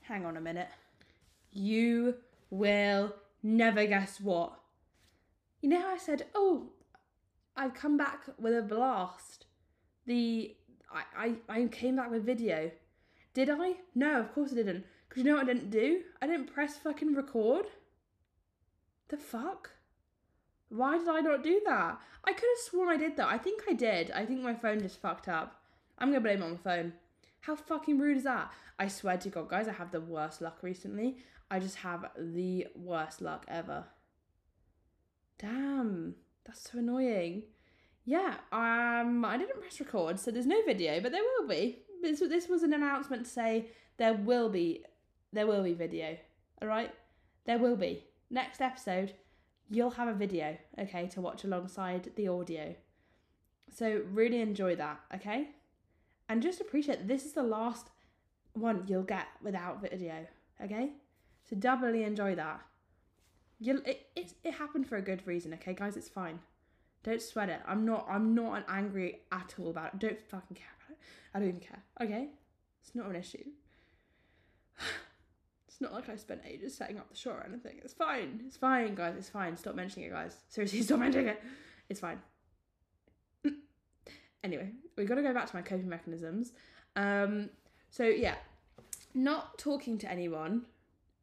[0.03, 0.69] Hang on a minute.
[1.53, 2.17] You
[2.51, 3.15] will
[3.45, 4.59] never guess what.
[5.61, 6.71] You know I said, oh,
[7.57, 9.47] I've come back with a blast.
[10.07, 10.57] The
[10.93, 12.71] I, I, I came back with video.
[13.35, 13.75] Did I?
[13.95, 14.85] No, of course I didn't.
[15.09, 16.01] Because you know what I didn't do?
[16.21, 17.67] I didn't press fucking record.
[19.09, 19.71] The fuck?
[20.71, 22.01] Why did I not do that?
[22.25, 23.29] I could have sworn I did that.
[23.29, 24.11] I think I did.
[24.11, 25.63] I think my phone just fucked up.
[25.99, 26.95] I'm gonna blame it on the phone.
[27.41, 28.51] How fucking rude is that?
[28.79, 31.19] I swear to God, guys, I have the worst luck recently.
[31.51, 33.85] I just have the worst luck ever.
[35.39, 37.45] Damn, that's so annoying.
[38.05, 41.79] Yeah, um, I didn't press record, so there's no video, but there will be.
[42.03, 44.85] This, this was an announcement to say there will be,
[45.33, 46.17] there will be video.
[46.61, 46.93] All right,
[47.47, 48.05] there will be.
[48.31, 49.15] Next episode,
[49.71, 52.75] you'll have a video, okay, to watch alongside the audio.
[53.73, 55.49] So really enjoy that, okay?
[56.29, 57.89] And just appreciate this is the last
[58.53, 60.27] one you'll get without video,
[60.63, 60.91] okay?
[61.49, 62.61] So doubly enjoy that.
[63.61, 65.97] You it, it it happened for a good reason, okay, guys.
[65.97, 66.41] It's fine.
[67.03, 67.61] Don't sweat it.
[67.67, 70.01] I'm not I'm not an angry at all about it.
[70.01, 70.99] Don't fucking care about it.
[71.35, 71.83] I don't even care.
[72.01, 72.29] Okay,
[72.83, 73.45] it's not an issue.
[75.67, 77.81] It's not like I spent ages setting up the show or anything.
[77.83, 78.45] It's fine.
[78.47, 79.17] It's fine, guys.
[79.19, 79.57] It's fine.
[79.57, 80.37] Stop mentioning it, guys.
[80.49, 81.43] Seriously, stop mentioning it.
[81.89, 82.21] It's fine.
[84.45, 86.53] anyway, we've got to go back to my coping mechanisms.
[86.95, 87.51] Um,
[87.91, 88.37] so yeah,
[89.15, 90.63] not talking to anyone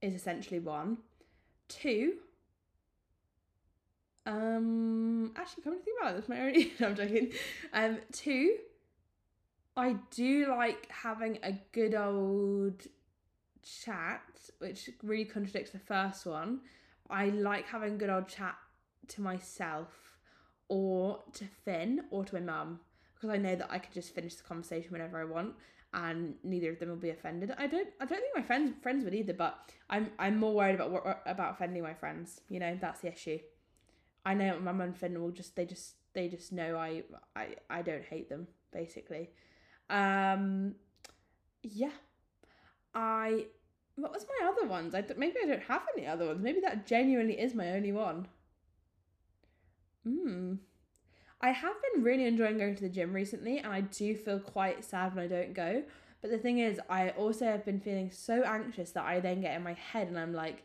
[0.01, 0.97] is essentially one.
[1.67, 2.13] Two.
[4.25, 6.73] Um, actually, come to think about it, that's my only.
[6.79, 7.31] no, I'm joking.
[7.73, 8.55] Um, two.
[9.75, 12.87] I do like having a good old
[13.63, 14.21] chat,
[14.59, 16.59] which really contradicts the first one.
[17.09, 18.55] I like having a good old chat
[19.09, 19.87] to myself
[20.67, 22.79] or to Finn or to my mum
[23.13, 25.53] because I know that I can just finish the conversation whenever I want
[25.93, 27.53] and neither of them will be offended.
[27.57, 30.75] I don't I don't think my friends friends would either, but I'm I'm more worried
[30.75, 32.41] about about offending my friends.
[32.49, 33.39] You know, that's the issue.
[34.25, 37.03] I know my mum and Finn will just they just they just know I
[37.35, 39.31] I I don't hate them basically.
[39.89, 40.75] Um
[41.61, 41.91] yeah.
[42.93, 43.47] I
[43.95, 44.95] what was my other ones?
[44.95, 46.41] I maybe I don't have any other ones.
[46.41, 48.27] Maybe that genuinely is my only one.
[50.05, 50.55] Hmm.
[51.41, 54.85] I have been really enjoying going to the gym recently, and I do feel quite
[54.85, 55.83] sad when I don't go.
[56.21, 59.55] But the thing is, I also have been feeling so anxious that I then get
[59.55, 60.63] in my head and I'm like,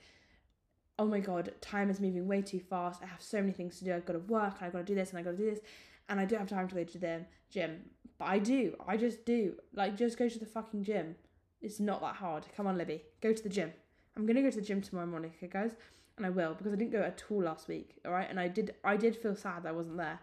[0.99, 3.03] oh my god, time is moving way too fast.
[3.03, 3.95] I have so many things to do.
[3.95, 5.51] I've got to work, and I've got to do this, and I've got to do
[5.51, 5.61] this,
[6.09, 7.83] and I don't have time to go to the gym.
[8.19, 8.77] But I do.
[8.87, 9.55] I just do.
[9.75, 11.17] Like, just go to the fucking gym.
[11.63, 12.47] It's not that hard.
[12.57, 13.03] Come on, Libby.
[13.21, 13.73] Go to the gym.
[14.17, 15.73] I'm gonna go to the gym tomorrow morning, okay, guys?
[16.17, 17.99] And I will because I didn't go at all last week.
[18.07, 18.75] All right, and I did.
[18.85, 20.19] I did feel sad that I wasn't there,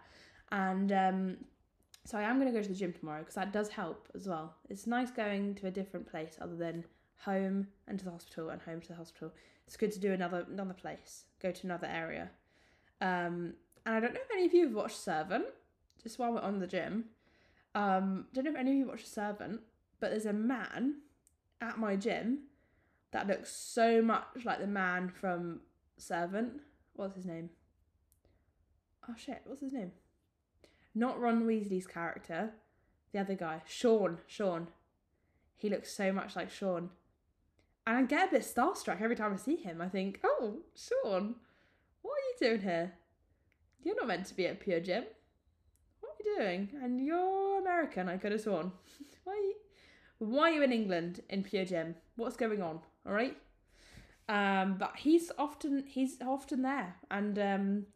[0.54, 1.36] and um,
[2.04, 4.54] so I am gonna go to the gym tomorrow because that does help as well.
[4.70, 6.84] It's nice going to a different place other than
[7.18, 9.32] home and to the hospital and home to the hospital.
[9.66, 12.30] It's good to do another another place, go to another area.
[13.00, 15.46] Um, and I don't know if any of you have watched Servant.
[16.00, 17.06] Just while we're on the gym,
[17.74, 19.60] um, don't know if any of you watched Servant,
[19.98, 21.00] but there's a man
[21.60, 22.40] at my gym
[23.10, 25.60] that looks so much like the man from
[25.96, 26.60] Servant.
[26.92, 27.50] What's his name?
[29.08, 29.90] Oh shit, what's his name?
[30.94, 32.52] Not Ron Weasley's character,
[33.12, 34.18] the other guy, Sean.
[34.26, 34.68] Sean.
[35.56, 36.90] He looks so much like Sean.
[37.86, 39.80] And I get a bit starstruck every time I see him.
[39.80, 41.36] I think, oh, Sean,
[42.02, 42.92] what are you doing here?
[43.82, 45.04] You're not meant to be at Pure Gym.
[46.00, 46.68] What are you doing?
[46.82, 48.72] And you're American, I could have sworn.
[49.24, 49.54] why, are you,
[50.18, 51.94] why are you in England in Pure Gym?
[52.16, 52.80] What's going on?
[53.06, 53.36] All right.
[54.28, 57.86] Um, but he's often he's often there, and um,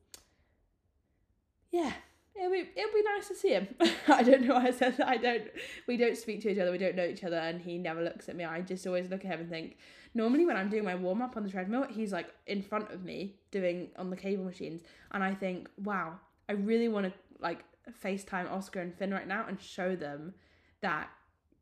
[1.70, 1.92] yeah,
[2.38, 3.68] it'll be it'll be nice to see him.
[4.08, 5.08] I don't know why I said that.
[5.08, 5.44] I don't.
[5.86, 6.70] We don't speak to each other.
[6.70, 8.44] We don't know each other, and he never looks at me.
[8.44, 9.76] I just always look at him and think.
[10.14, 13.04] Normally, when I'm doing my warm up on the treadmill, he's like in front of
[13.04, 17.64] me doing on the cable machines, and I think, wow, I really want to like
[18.02, 20.34] FaceTime Oscar and Finn right now and show them
[20.80, 21.08] that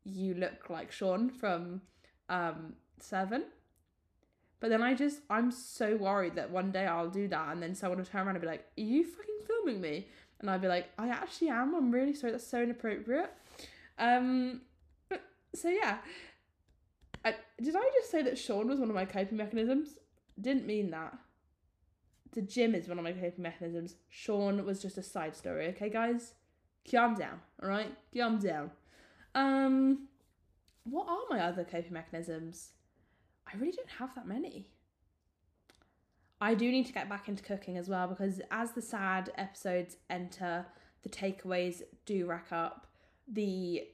[0.03, 1.81] you look like Sean from
[2.29, 3.45] um, Servant.
[4.59, 7.75] But then I just, I'm so worried that one day I'll do that and then
[7.75, 10.07] someone will turn around and be like, Are you fucking filming me?
[10.39, 11.73] And I'd be like, I actually am.
[11.75, 12.31] I'm really sorry.
[12.31, 13.31] That's so inappropriate.
[13.97, 14.61] Um,
[15.09, 15.21] but,
[15.55, 15.97] so yeah.
[17.25, 19.97] I, did I just say that Sean was one of my coping mechanisms?
[20.39, 21.17] Didn't mean that.
[22.33, 23.95] The gym is one of my coping mechanisms.
[24.09, 26.33] Sean was just a side story, okay, guys?
[26.89, 27.93] Calm down, alright?
[28.15, 28.71] Calm down.
[29.33, 30.07] Um,
[30.83, 32.73] what are my other coping mechanisms?
[33.51, 34.69] I really don't have that many.
[36.39, 39.97] I do need to get back into cooking as well because as the sad episodes
[40.09, 40.65] enter,
[41.03, 42.87] the takeaways do rack up.
[43.27, 43.87] The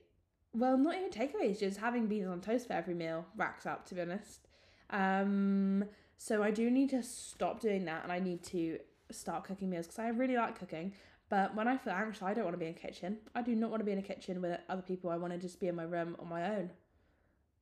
[0.53, 3.88] well, not even takeaways, just having beans on toast for every meal racks up.
[3.88, 4.47] To be honest,
[4.89, 5.86] um,
[6.17, 8.79] so I do need to stop doing that, and I need to
[9.10, 10.93] start cooking meals because I really like cooking.
[11.29, 13.17] But when I feel anxious, I don't want to be in a kitchen.
[13.34, 15.10] I do not want to be in a kitchen with other people.
[15.10, 16.69] I want to just be in my room on my own.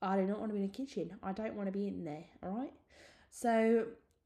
[0.01, 1.11] I do not want to be in a kitchen.
[1.23, 2.25] I don't want to be in there.
[2.43, 2.73] All right.
[3.29, 3.85] So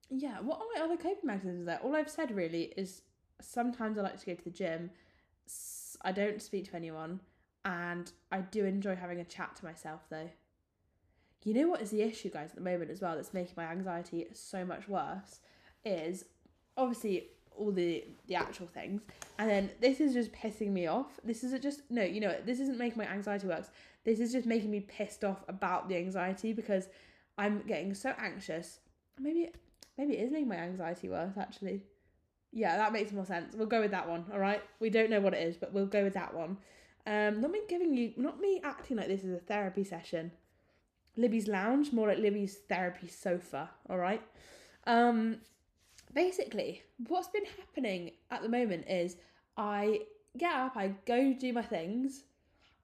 [0.10, 1.80] yeah, what are my other coping mechanisms there?
[1.84, 3.02] All I've said really is
[3.42, 4.92] sometimes I like to go to the gym.
[6.04, 7.20] I don't speak to anyone,
[7.64, 10.30] and I do enjoy having a chat to myself though.
[11.44, 13.66] You know what is the issue, guys, at the moment as well that's making my
[13.66, 15.42] anxiety so much worse
[15.84, 16.26] is
[16.76, 19.04] obviously all the the actual things,
[19.40, 21.20] and then this is just pissing me off.
[21.24, 23.70] This isn't just no, you know, this isn't making my anxiety worse.
[24.04, 26.90] This is just making me pissed off about the anxiety because
[27.38, 28.80] I'm getting so anxious.
[29.20, 29.52] Maybe
[29.98, 31.84] maybe it is making my anxiety worse actually.
[32.52, 33.54] Yeah, that makes more sense.
[33.56, 34.62] We'll go with that one, all right?
[34.80, 36.58] We don't know what it is, but we'll go with that one.
[37.06, 40.32] Um, not me giving you, not me acting like this is a therapy session.
[41.18, 44.22] Libby's lounge, more like Libby's therapy sofa, all right?
[44.88, 45.38] Um,
[46.14, 49.18] basically, what's been happening at the moment is
[49.58, 50.02] I
[50.38, 52.24] get up, I go do my things,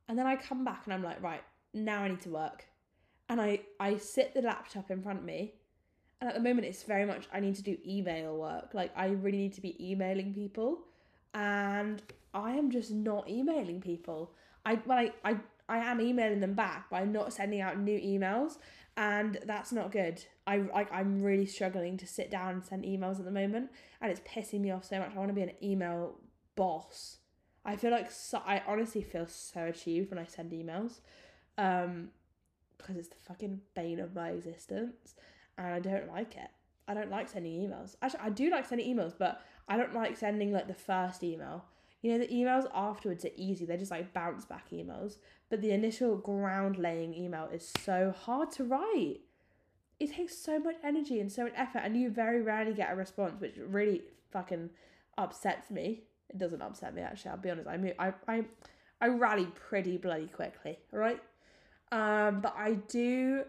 [0.08, 1.44] and then I come back and I'm like, right,
[1.74, 2.66] now I need to work.
[3.30, 5.54] And I, I sit the laptop in front of me.
[6.22, 8.70] And at the moment, it's very much I need to do email work.
[8.74, 10.80] Like, I really need to be emailing people.
[11.34, 12.02] And
[12.34, 14.32] I am just not emailing people.
[14.66, 18.00] I, well, I, I, I am emailing them back, but I'm not sending out new
[18.00, 18.58] emails.
[18.96, 20.24] And that's not good.
[20.46, 24.12] I like I'm really struggling to sit down and send emails at the moment, and
[24.12, 25.12] it's pissing me off so much.
[25.16, 26.20] I want to be an email
[26.58, 27.20] boss
[27.64, 31.02] I feel like so, I honestly feel so achieved when I send emails,
[31.58, 32.10] um,
[32.78, 35.16] because it's the fucking bane of my existence,
[35.58, 36.50] and I don't like it.
[36.88, 37.96] I don't like sending emails.
[38.02, 41.66] Actually, I do like sending emails, but I don't like sending like the first email.
[42.02, 43.66] You know, the emails afterwards are easy.
[43.66, 45.18] They're just like bounce back emails.
[45.50, 49.20] But the initial ground laying email is so hard to write.
[50.00, 52.96] It takes so much energy and so much effort, and you very rarely get a
[52.96, 54.72] response, which really fucking
[55.18, 56.04] upsets me.
[56.30, 57.32] It doesn't upset me actually.
[57.32, 57.68] I'll be honest.
[57.68, 58.46] I move, I I
[59.00, 60.80] I rally pretty bloody quickly.
[60.92, 61.22] Right.
[61.92, 63.44] Um, but I do.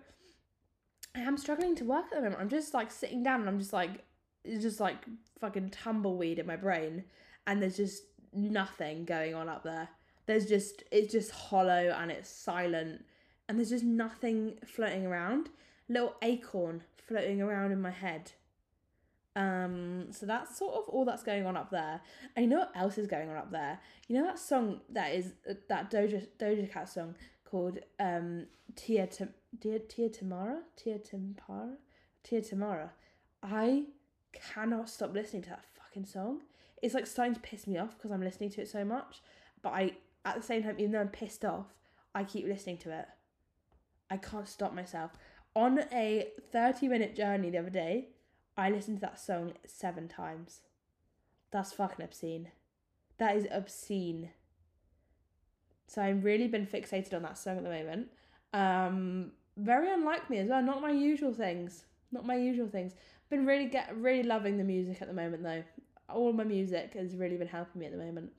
[1.15, 2.41] I am struggling to work at the moment.
[2.41, 4.05] I'm just like sitting down and I'm just like
[4.45, 5.05] it's just like
[5.41, 7.05] fucking tumbleweed in my brain,
[7.47, 8.03] and there's just
[8.33, 9.89] nothing going on up there.
[10.27, 13.05] There's just it's just hollow and it's silent
[13.49, 15.51] and there's just nothing floating around.
[15.89, 18.33] Little acorn floating around in my head.
[19.35, 22.01] Um, so that's sort of all that's going on up there.
[22.37, 23.79] And you know what else is going on up there?
[24.09, 25.35] You know that song that is
[25.69, 27.15] that Doja Doja Cat song
[27.53, 31.77] called um Tia Tia Tia Tamera Tia Tampara
[32.25, 32.89] Tia Tamera.
[33.43, 33.85] I
[34.33, 36.41] cannot stop listening to that fucking song.
[36.81, 39.21] It's like starting to piss me off because I'm listening to it so much.
[39.61, 39.93] But I
[40.25, 41.67] at the same time, even though I'm pissed off,
[42.15, 43.07] I keep listening to it.
[44.11, 45.13] I can't stop myself.
[45.55, 48.09] On a 30 minute journey the other day,
[48.57, 50.61] I listened to that song seven times.
[51.51, 52.49] That's fucking obscene.
[53.19, 54.31] That is obscene.
[55.93, 58.09] So I've really been fixated on that song at the moment.
[58.55, 60.63] Um, very unlike me as well.
[60.63, 61.85] Not my usual things.
[62.11, 62.95] Not my usual things.
[63.29, 65.63] Been really get really loving the music at the moment though.
[66.09, 68.33] All my music has really been helping me at the moment,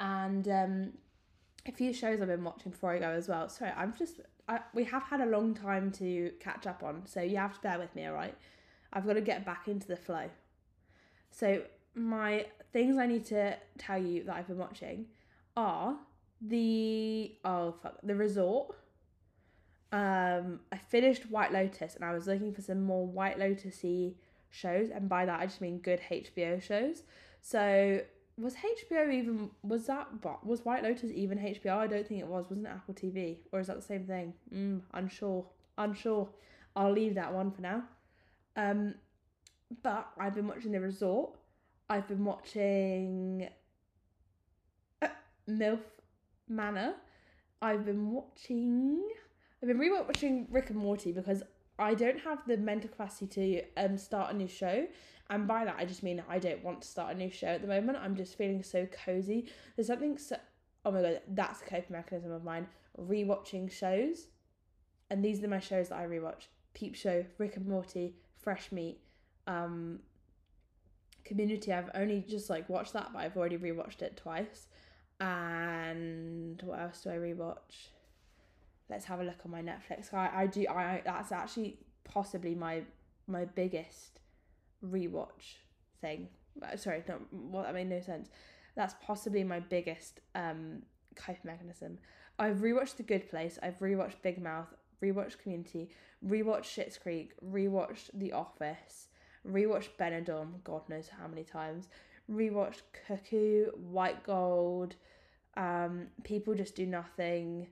[0.00, 0.92] and um,
[1.66, 3.48] a few shows I've been watching before I go as well.
[3.50, 7.20] Sorry, I'm just I, we have had a long time to catch up on, so
[7.20, 8.34] you have to bear with me, all right?
[8.92, 10.30] I've got to get back into the flow.
[11.30, 11.62] So,
[11.94, 15.06] my things I need to tell you that I've been watching
[15.56, 15.96] are
[16.40, 18.76] the oh fuck the resort.
[19.92, 24.14] Um, I finished White Lotus and I was looking for some more White Lotusy
[24.50, 27.02] shows, and by that I just mean good HBO shows.
[27.40, 28.00] So
[28.38, 30.08] was HBO even was that
[30.44, 31.78] was White Lotus even HBO?
[31.78, 32.46] I don't think it was.
[32.48, 34.34] Wasn't it Apple TV or is that the same thing?
[34.52, 35.46] Mm, unsure,
[35.78, 36.28] unsure.
[36.74, 37.84] I'll leave that one for now.
[38.56, 38.94] Um,
[39.82, 41.36] but I've been watching The Resort.
[41.88, 43.48] I've been watching
[45.00, 45.08] uh,
[45.48, 45.80] MILF
[46.48, 46.94] Manor.
[47.62, 49.02] I've been watching.
[49.62, 51.42] I've been rewatching Rick and Morty because
[51.78, 54.86] I don't have the mental capacity to um start a new show.
[55.28, 57.62] And by that I just mean I don't want to start a new show at
[57.62, 57.98] the moment.
[57.98, 59.48] I'm just feeling so cozy.
[59.74, 60.36] There's something so
[60.84, 62.66] oh my god, that's a coping mechanism of mine.
[62.98, 64.28] Rewatching shows.
[65.10, 66.46] And these are my shows that I rewatch.
[66.74, 69.00] Peep Show, Rick and Morty, Fresh Meat,
[69.46, 70.00] um,
[71.24, 71.72] Community.
[71.72, 74.66] I've only just like watched that, but I've already rewatched it twice.
[75.20, 77.88] And what else do I rewatch?
[78.88, 80.12] Let's have a look on my Netflix.
[80.12, 82.82] I, I do I that's actually possibly my
[83.26, 84.20] my biggest
[84.84, 85.56] rewatch
[86.00, 86.28] thing.
[86.62, 88.28] Uh, sorry, no, well that made no sense.
[88.76, 90.82] That's possibly my biggest um
[91.16, 91.98] coping mechanism.
[92.38, 93.58] I've rewatched The Good Place.
[93.62, 94.68] I've rewatched Big Mouth.
[95.02, 95.90] Rewatched Community.
[96.24, 97.32] Rewatched Schitt's Creek.
[97.44, 99.08] Rewatched The Office.
[99.48, 100.62] Rewatched Benidorm.
[100.62, 101.88] God knows how many times.
[102.30, 103.66] Rewatched Cuckoo.
[103.72, 104.96] White Gold.
[105.56, 107.68] Um, People Just Do Nothing.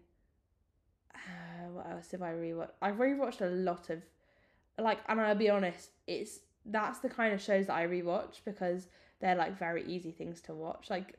[1.14, 2.70] Uh, what else have I rewatched?
[2.82, 4.02] I've rewatched a lot of,
[4.78, 8.88] like, and I'll be honest, it's that's the kind of shows that I rewatch because
[9.20, 10.88] they're like very easy things to watch.
[10.90, 11.18] Like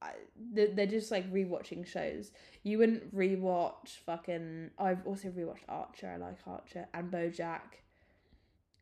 [0.00, 0.12] I,
[0.52, 2.30] they're just like rewatching shows.
[2.62, 4.70] You wouldn't rewatch fucking.
[4.78, 6.10] I've also rewatched Archer.
[6.10, 7.80] I like Archer and BoJack.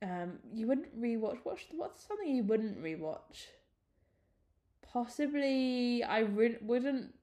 [0.03, 1.39] Um, you wouldn't rewatch.
[1.45, 3.47] What's what's something you wouldn't rewatch?
[4.93, 7.15] Possibly, I would wouldn't.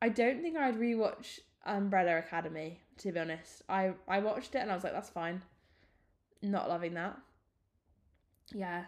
[0.00, 2.80] I don't think I'd rewatch Umbrella Academy.
[2.98, 5.42] To be honest, I I watched it and I was like, that's fine.
[6.42, 7.18] Not loving that
[8.54, 8.84] yeah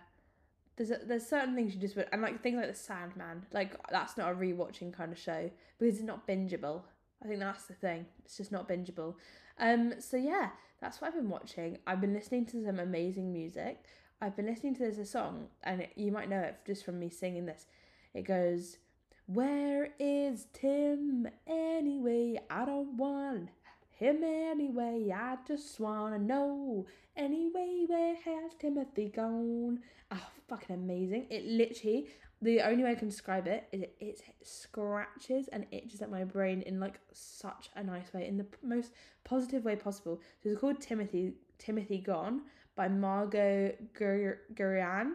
[0.77, 3.77] there's a, there's certain things you just would and like things like the Sandman like
[3.91, 6.83] that's not a rewatching kind of show because it's not bingeable.
[7.23, 8.07] I think that's the thing.
[8.25, 9.15] It's just not bingeable.
[9.59, 10.51] Um so yeah,
[10.81, 11.79] that's what I've been watching.
[11.87, 13.85] I've been listening to some amazing music.
[14.21, 16.99] I've been listening to this a song and it, you might know it just from
[16.99, 17.67] me singing this.
[18.15, 18.79] It goes
[19.27, 22.39] where is Tim anyway?
[22.51, 23.49] I don't want
[23.91, 25.11] him anyway.
[25.15, 26.87] I just wanna know
[27.17, 29.79] Anyway, where has Timothy gone?
[30.11, 31.27] Oh, fucking amazing.
[31.31, 32.09] It literally,
[32.43, 36.25] the only way I can describe it is it, it scratches and itches at my
[36.25, 38.91] brain in like such a nice way, in the most
[39.23, 40.21] positive way possible.
[40.43, 42.43] So it's called Timothy, Timothy Gone
[42.75, 45.13] by Margo Guryan.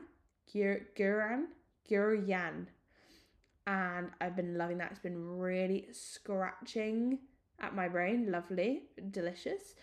[0.54, 1.46] Gur- Guryan?
[1.90, 2.68] Guryan.
[3.70, 4.90] And I've been loving that.
[4.90, 7.20] It's been really scratching
[7.60, 8.32] at my brain.
[8.32, 9.76] Lovely, delicious.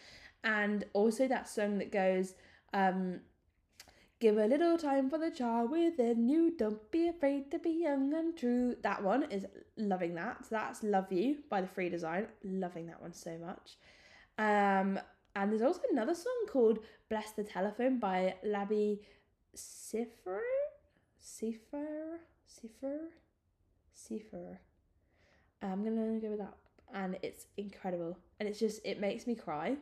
[0.43, 2.35] And also that song that goes
[2.75, 3.21] um
[4.19, 6.57] give a little time for the child within you.
[6.59, 8.75] Don't be afraid to be young and true.
[8.83, 10.45] That one is loving that.
[10.47, 12.27] So that's love you by the free design.
[12.43, 13.77] Loving that one so much.
[14.37, 14.99] Um
[15.37, 18.99] and there's also another song called bless the telephone by Labi
[19.55, 20.41] Siffre
[21.23, 22.19] Siffre
[22.49, 23.11] Siffre
[23.97, 24.59] Siffre
[25.63, 26.55] I'm gonna go with that
[26.95, 29.77] and it's incredible and it's just it makes me cry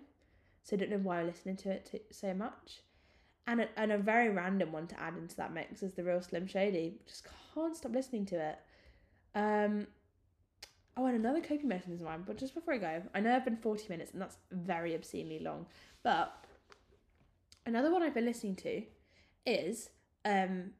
[0.65, 2.81] so I don't know why I'm listening to it so much.
[3.47, 6.23] And a, and a very random one to add into that mix is the real
[6.23, 6.95] Slim Shady.
[7.07, 8.59] Just can't stop listening to it.
[9.35, 9.87] Um,
[10.97, 13.59] oh, and another coping mechanism one, but just before I go, I know I've been
[13.59, 15.67] 40 minutes and that's very obscenely long,
[16.03, 16.33] but
[17.67, 18.83] another one I've been listening to
[19.45, 19.91] is
[20.25, 20.71] um,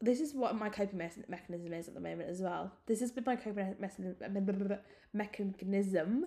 [0.00, 2.72] this is what my coping me- mechanism is at the moment as well.
[2.86, 4.78] This has been my coping mechanism.
[5.12, 6.26] mechanism.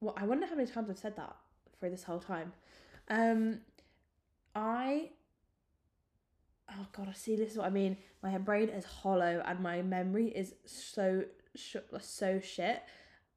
[0.00, 1.36] Well, I wonder how many times I've said that
[1.78, 2.52] for this whole time.
[3.08, 3.60] Um,
[4.54, 5.10] I.
[6.70, 7.36] Oh god, I see.
[7.36, 7.96] This is what I mean.
[8.22, 11.24] My brain is hollow and my memory is so
[11.54, 12.82] sh- so shit.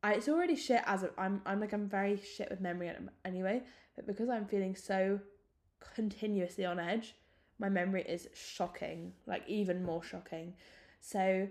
[0.02, 1.42] I, it's already shit as I'm.
[1.46, 2.92] I'm like I'm very shit with memory
[3.26, 3.62] anyway.
[3.96, 5.20] But because I'm feeling so
[5.96, 7.16] continuously on edge,
[7.60, 10.54] my memory is shocking, like even more shocking.
[11.02, 11.48] So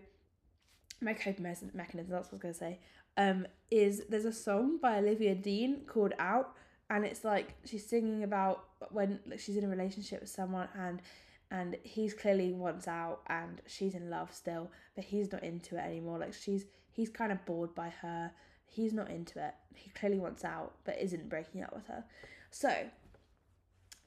[1.00, 2.80] my coping mechanism, that's what I was gonna say,
[3.16, 6.54] um, is there's a song by Olivia Dean called Out,
[6.90, 11.02] and it's like she's singing about when like, she's in a relationship with someone and
[11.50, 15.80] and he's clearly wants out and she's in love still, but he's not into it
[15.80, 16.18] anymore.
[16.18, 18.32] Like she's he's kind of bored by her.
[18.66, 19.54] He's not into it.
[19.74, 22.04] He clearly wants out, but isn't breaking up with her.
[22.50, 22.70] So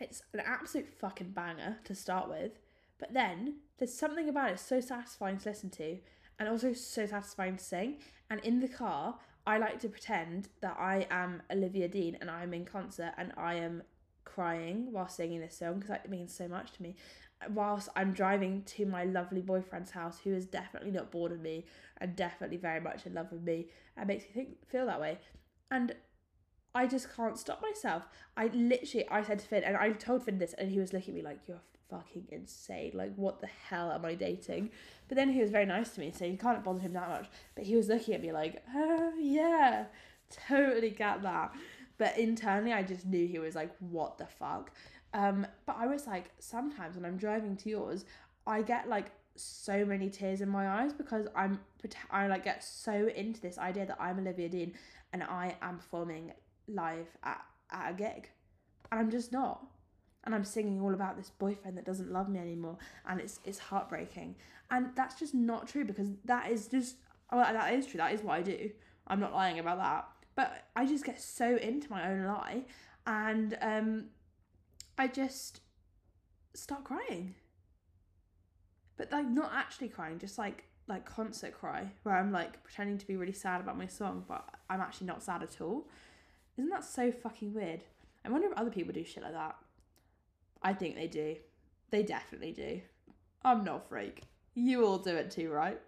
[0.02, 2.60] it's an absolute fucking banger to start with,
[2.99, 5.97] but then there's something about it so satisfying to listen to
[6.39, 7.97] and also so satisfying to sing.
[8.30, 12.54] And in the car, I like to pretend that I am Olivia Dean and I'm
[12.54, 13.84] in concert and I am
[14.24, 16.95] crying while singing this song because it means so much to me.
[17.49, 21.66] Whilst I'm driving to my lovely boyfriend's house, who is definitely not bored of me
[21.99, 25.18] and definitely very much in love with me, and makes me think feel that way.
[25.72, 25.95] And
[26.74, 28.07] I just can't stop myself.
[28.38, 31.13] I literally, I said to Finn, and I told Finn this, and he was looking
[31.13, 32.91] at me like, "You're fucking insane.
[32.93, 34.72] Like, what the hell am I dating?"
[35.07, 37.28] But then he was very nice to me, so you can't bother him that much.
[37.55, 39.88] But he was looking at me like, "Oh yeah,
[40.47, 41.53] totally get that."
[41.97, 44.72] But internally, I just knew he was like, "What the fuck."
[45.13, 48.05] Um, but I was like, sometimes when I'm driving to yours,
[48.47, 51.59] I get like so many tears in my eyes because I'm
[52.11, 54.74] I like get so into this idea that I'm Olivia Dean
[55.13, 56.32] and I am performing
[56.74, 57.41] live at,
[57.72, 58.30] at a gig.
[58.91, 59.65] And I'm just not.
[60.24, 62.78] And I'm singing all about this boyfriend that doesn't love me anymore.
[63.07, 64.36] And it's it's heartbreaking.
[64.69, 66.97] And that's just not true because that is just
[67.32, 67.97] well, that is true.
[67.97, 68.69] That is what I do.
[69.07, 70.07] I'm not lying about that.
[70.36, 72.63] But I just get so into my own lie
[73.07, 74.05] and um
[74.97, 75.61] I just
[76.53, 77.36] start crying.
[78.97, 83.07] But like not actually crying, just like like concert cry where I'm like pretending to
[83.07, 85.88] be really sad about my song, but I'm actually not sad at all.
[86.58, 87.84] Isn't that so fucking weird?
[88.26, 89.56] I wonder if other people do shit like that.
[90.62, 91.36] I think they do.
[91.89, 92.82] They definitely do.
[93.43, 94.24] I'm not a freak.
[94.54, 95.80] You all do it too, right?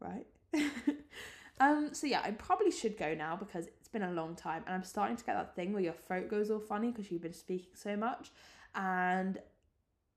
[0.00, 0.26] Right?
[1.60, 4.74] um, so yeah, I probably should go now because it's been a long time and
[4.74, 7.32] I'm starting to get that thing where your throat goes all funny because you've been
[7.32, 8.32] speaking so much.
[8.74, 9.38] And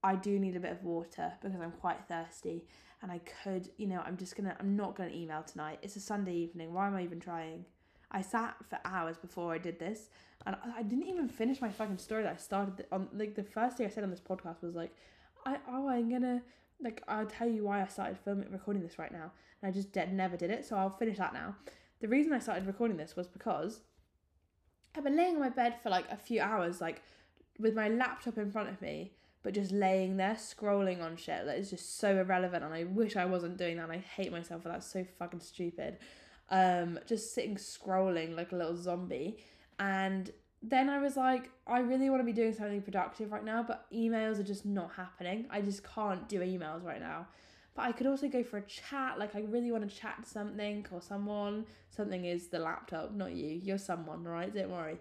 [0.03, 2.65] I do need a bit of water because I'm quite thirsty
[3.01, 5.79] and I could, you know, I'm just gonna I'm not gonna email tonight.
[5.81, 6.73] It's a Sunday evening.
[6.73, 7.65] Why am I even trying?
[8.11, 10.09] I sat for hours before I did this,
[10.45, 13.07] and I didn't even finish my fucking story that I started on.
[13.13, 14.95] Like the first thing I said on this podcast was like,
[15.45, 16.41] "I oh I'm gonna
[16.81, 19.31] like I'll tell you why I started filming recording this right now,"
[19.61, 20.65] and I just dead never did it.
[20.65, 21.55] So I'll finish that now.
[22.01, 23.81] The reason I started recording this was because
[24.95, 27.03] I've been laying on my bed for like a few hours, like
[27.59, 29.11] with my laptop in front of me,
[29.43, 33.15] but just laying there scrolling on shit that is just so irrelevant, and I wish
[33.15, 33.83] I wasn't doing that.
[33.83, 34.83] And I hate myself for that.
[34.83, 35.97] so fucking stupid
[36.49, 39.37] um, just sitting scrolling like a little zombie.
[39.79, 40.31] And
[40.61, 43.85] then I was like, I really want to be doing something productive right now, but
[43.93, 45.45] emails are just not happening.
[45.49, 47.27] I just can't do emails right now.
[47.75, 49.17] But I could also go for a chat.
[49.17, 51.65] Like, I really want to chat to something or someone.
[51.89, 53.61] Something is the laptop, not you.
[53.63, 54.53] You're someone, right?
[54.53, 54.97] Don't worry.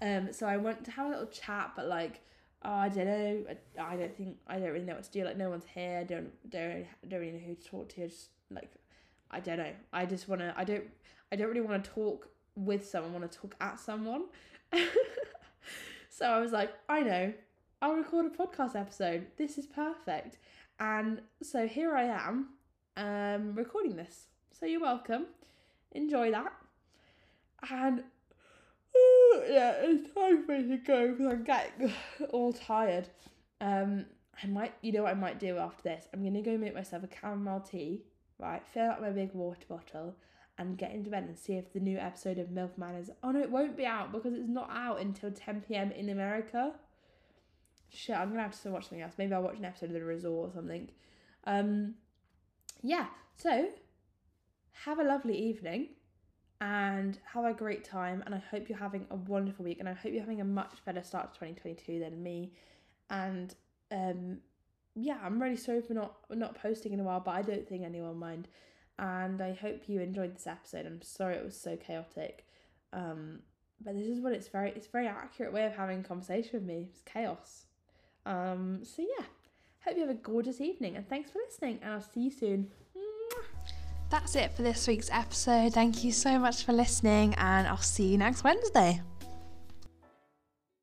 [0.00, 2.20] Um, so I want to have a little chat, but like,
[2.64, 3.44] oh, I don't know.
[3.48, 5.24] I, I don't think I don't really know what to do.
[5.24, 5.98] Like, no one's here.
[6.00, 8.06] I don't don't don't really know who to talk to.
[8.06, 8.70] Just like
[9.30, 9.72] I don't know.
[9.92, 10.54] I just want to.
[10.56, 10.84] I don't.
[11.32, 13.14] I don't really want to talk with someone.
[13.14, 14.24] I want to talk at someone.
[16.10, 17.32] so I was like, I know.
[17.82, 19.26] I'll record a podcast episode.
[19.36, 20.38] This is perfect.
[20.78, 22.48] And so here I am,
[22.96, 24.26] um, recording this.
[24.58, 25.26] So you're welcome.
[25.92, 26.52] Enjoy that.
[27.70, 27.98] And
[29.48, 31.92] yeah, it's time for me to go because I'm getting
[32.30, 33.08] all tired.
[33.60, 34.06] Um,
[34.42, 36.06] I might, you know what I might do after this?
[36.12, 38.02] I'm gonna go make myself a chamomile tea
[38.40, 40.14] right, fill up my big water bottle
[40.58, 43.10] and get into bed and see if the new episode of MILF Manners.
[43.22, 46.72] Oh no, it won't be out because it's not out until 10 pm in America.
[47.88, 49.14] Shit, I'm gonna have to watch something else.
[49.16, 50.90] Maybe I'll watch an episode of The Resort or something.
[51.44, 51.94] Um,
[52.82, 53.68] yeah, so
[54.84, 55.88] have a lovely evening
[56.60, 58.22] and have a great time.
[58.26, 59.80] And I hope you're having a wonderful week.
[59.80, 62.52] And I hope you're having a much better start to 2022 than me.
[63.08, 63.54] And
[63.90, 64.38] um,
[65.00, 67.84] yeah, I'm really sorry for not not posting in a while, but I don't think
[67.84, 68.48] anyone mind.
[68.98, 70.86] and I hope you enjoyed this episode.
[70.86, 72.46] I'm sorry it was so chaotic.
[72.92, 73.40] Um,
[73.82, 76.88] but this is what it's very it's very accurate way of having conversation with me.
[76.90, 77.66] It's chaos.
[78.26, 79.26] Um, so yeah.
[79.84, 82.70] Hope you have a gorgeous evening and thanks for listening and I'll see you soon.
[84.10, 85.72] That's it for this week's episode.
[85.72, 89.00] Thank you so much for listening and I'll see you next Wednesday.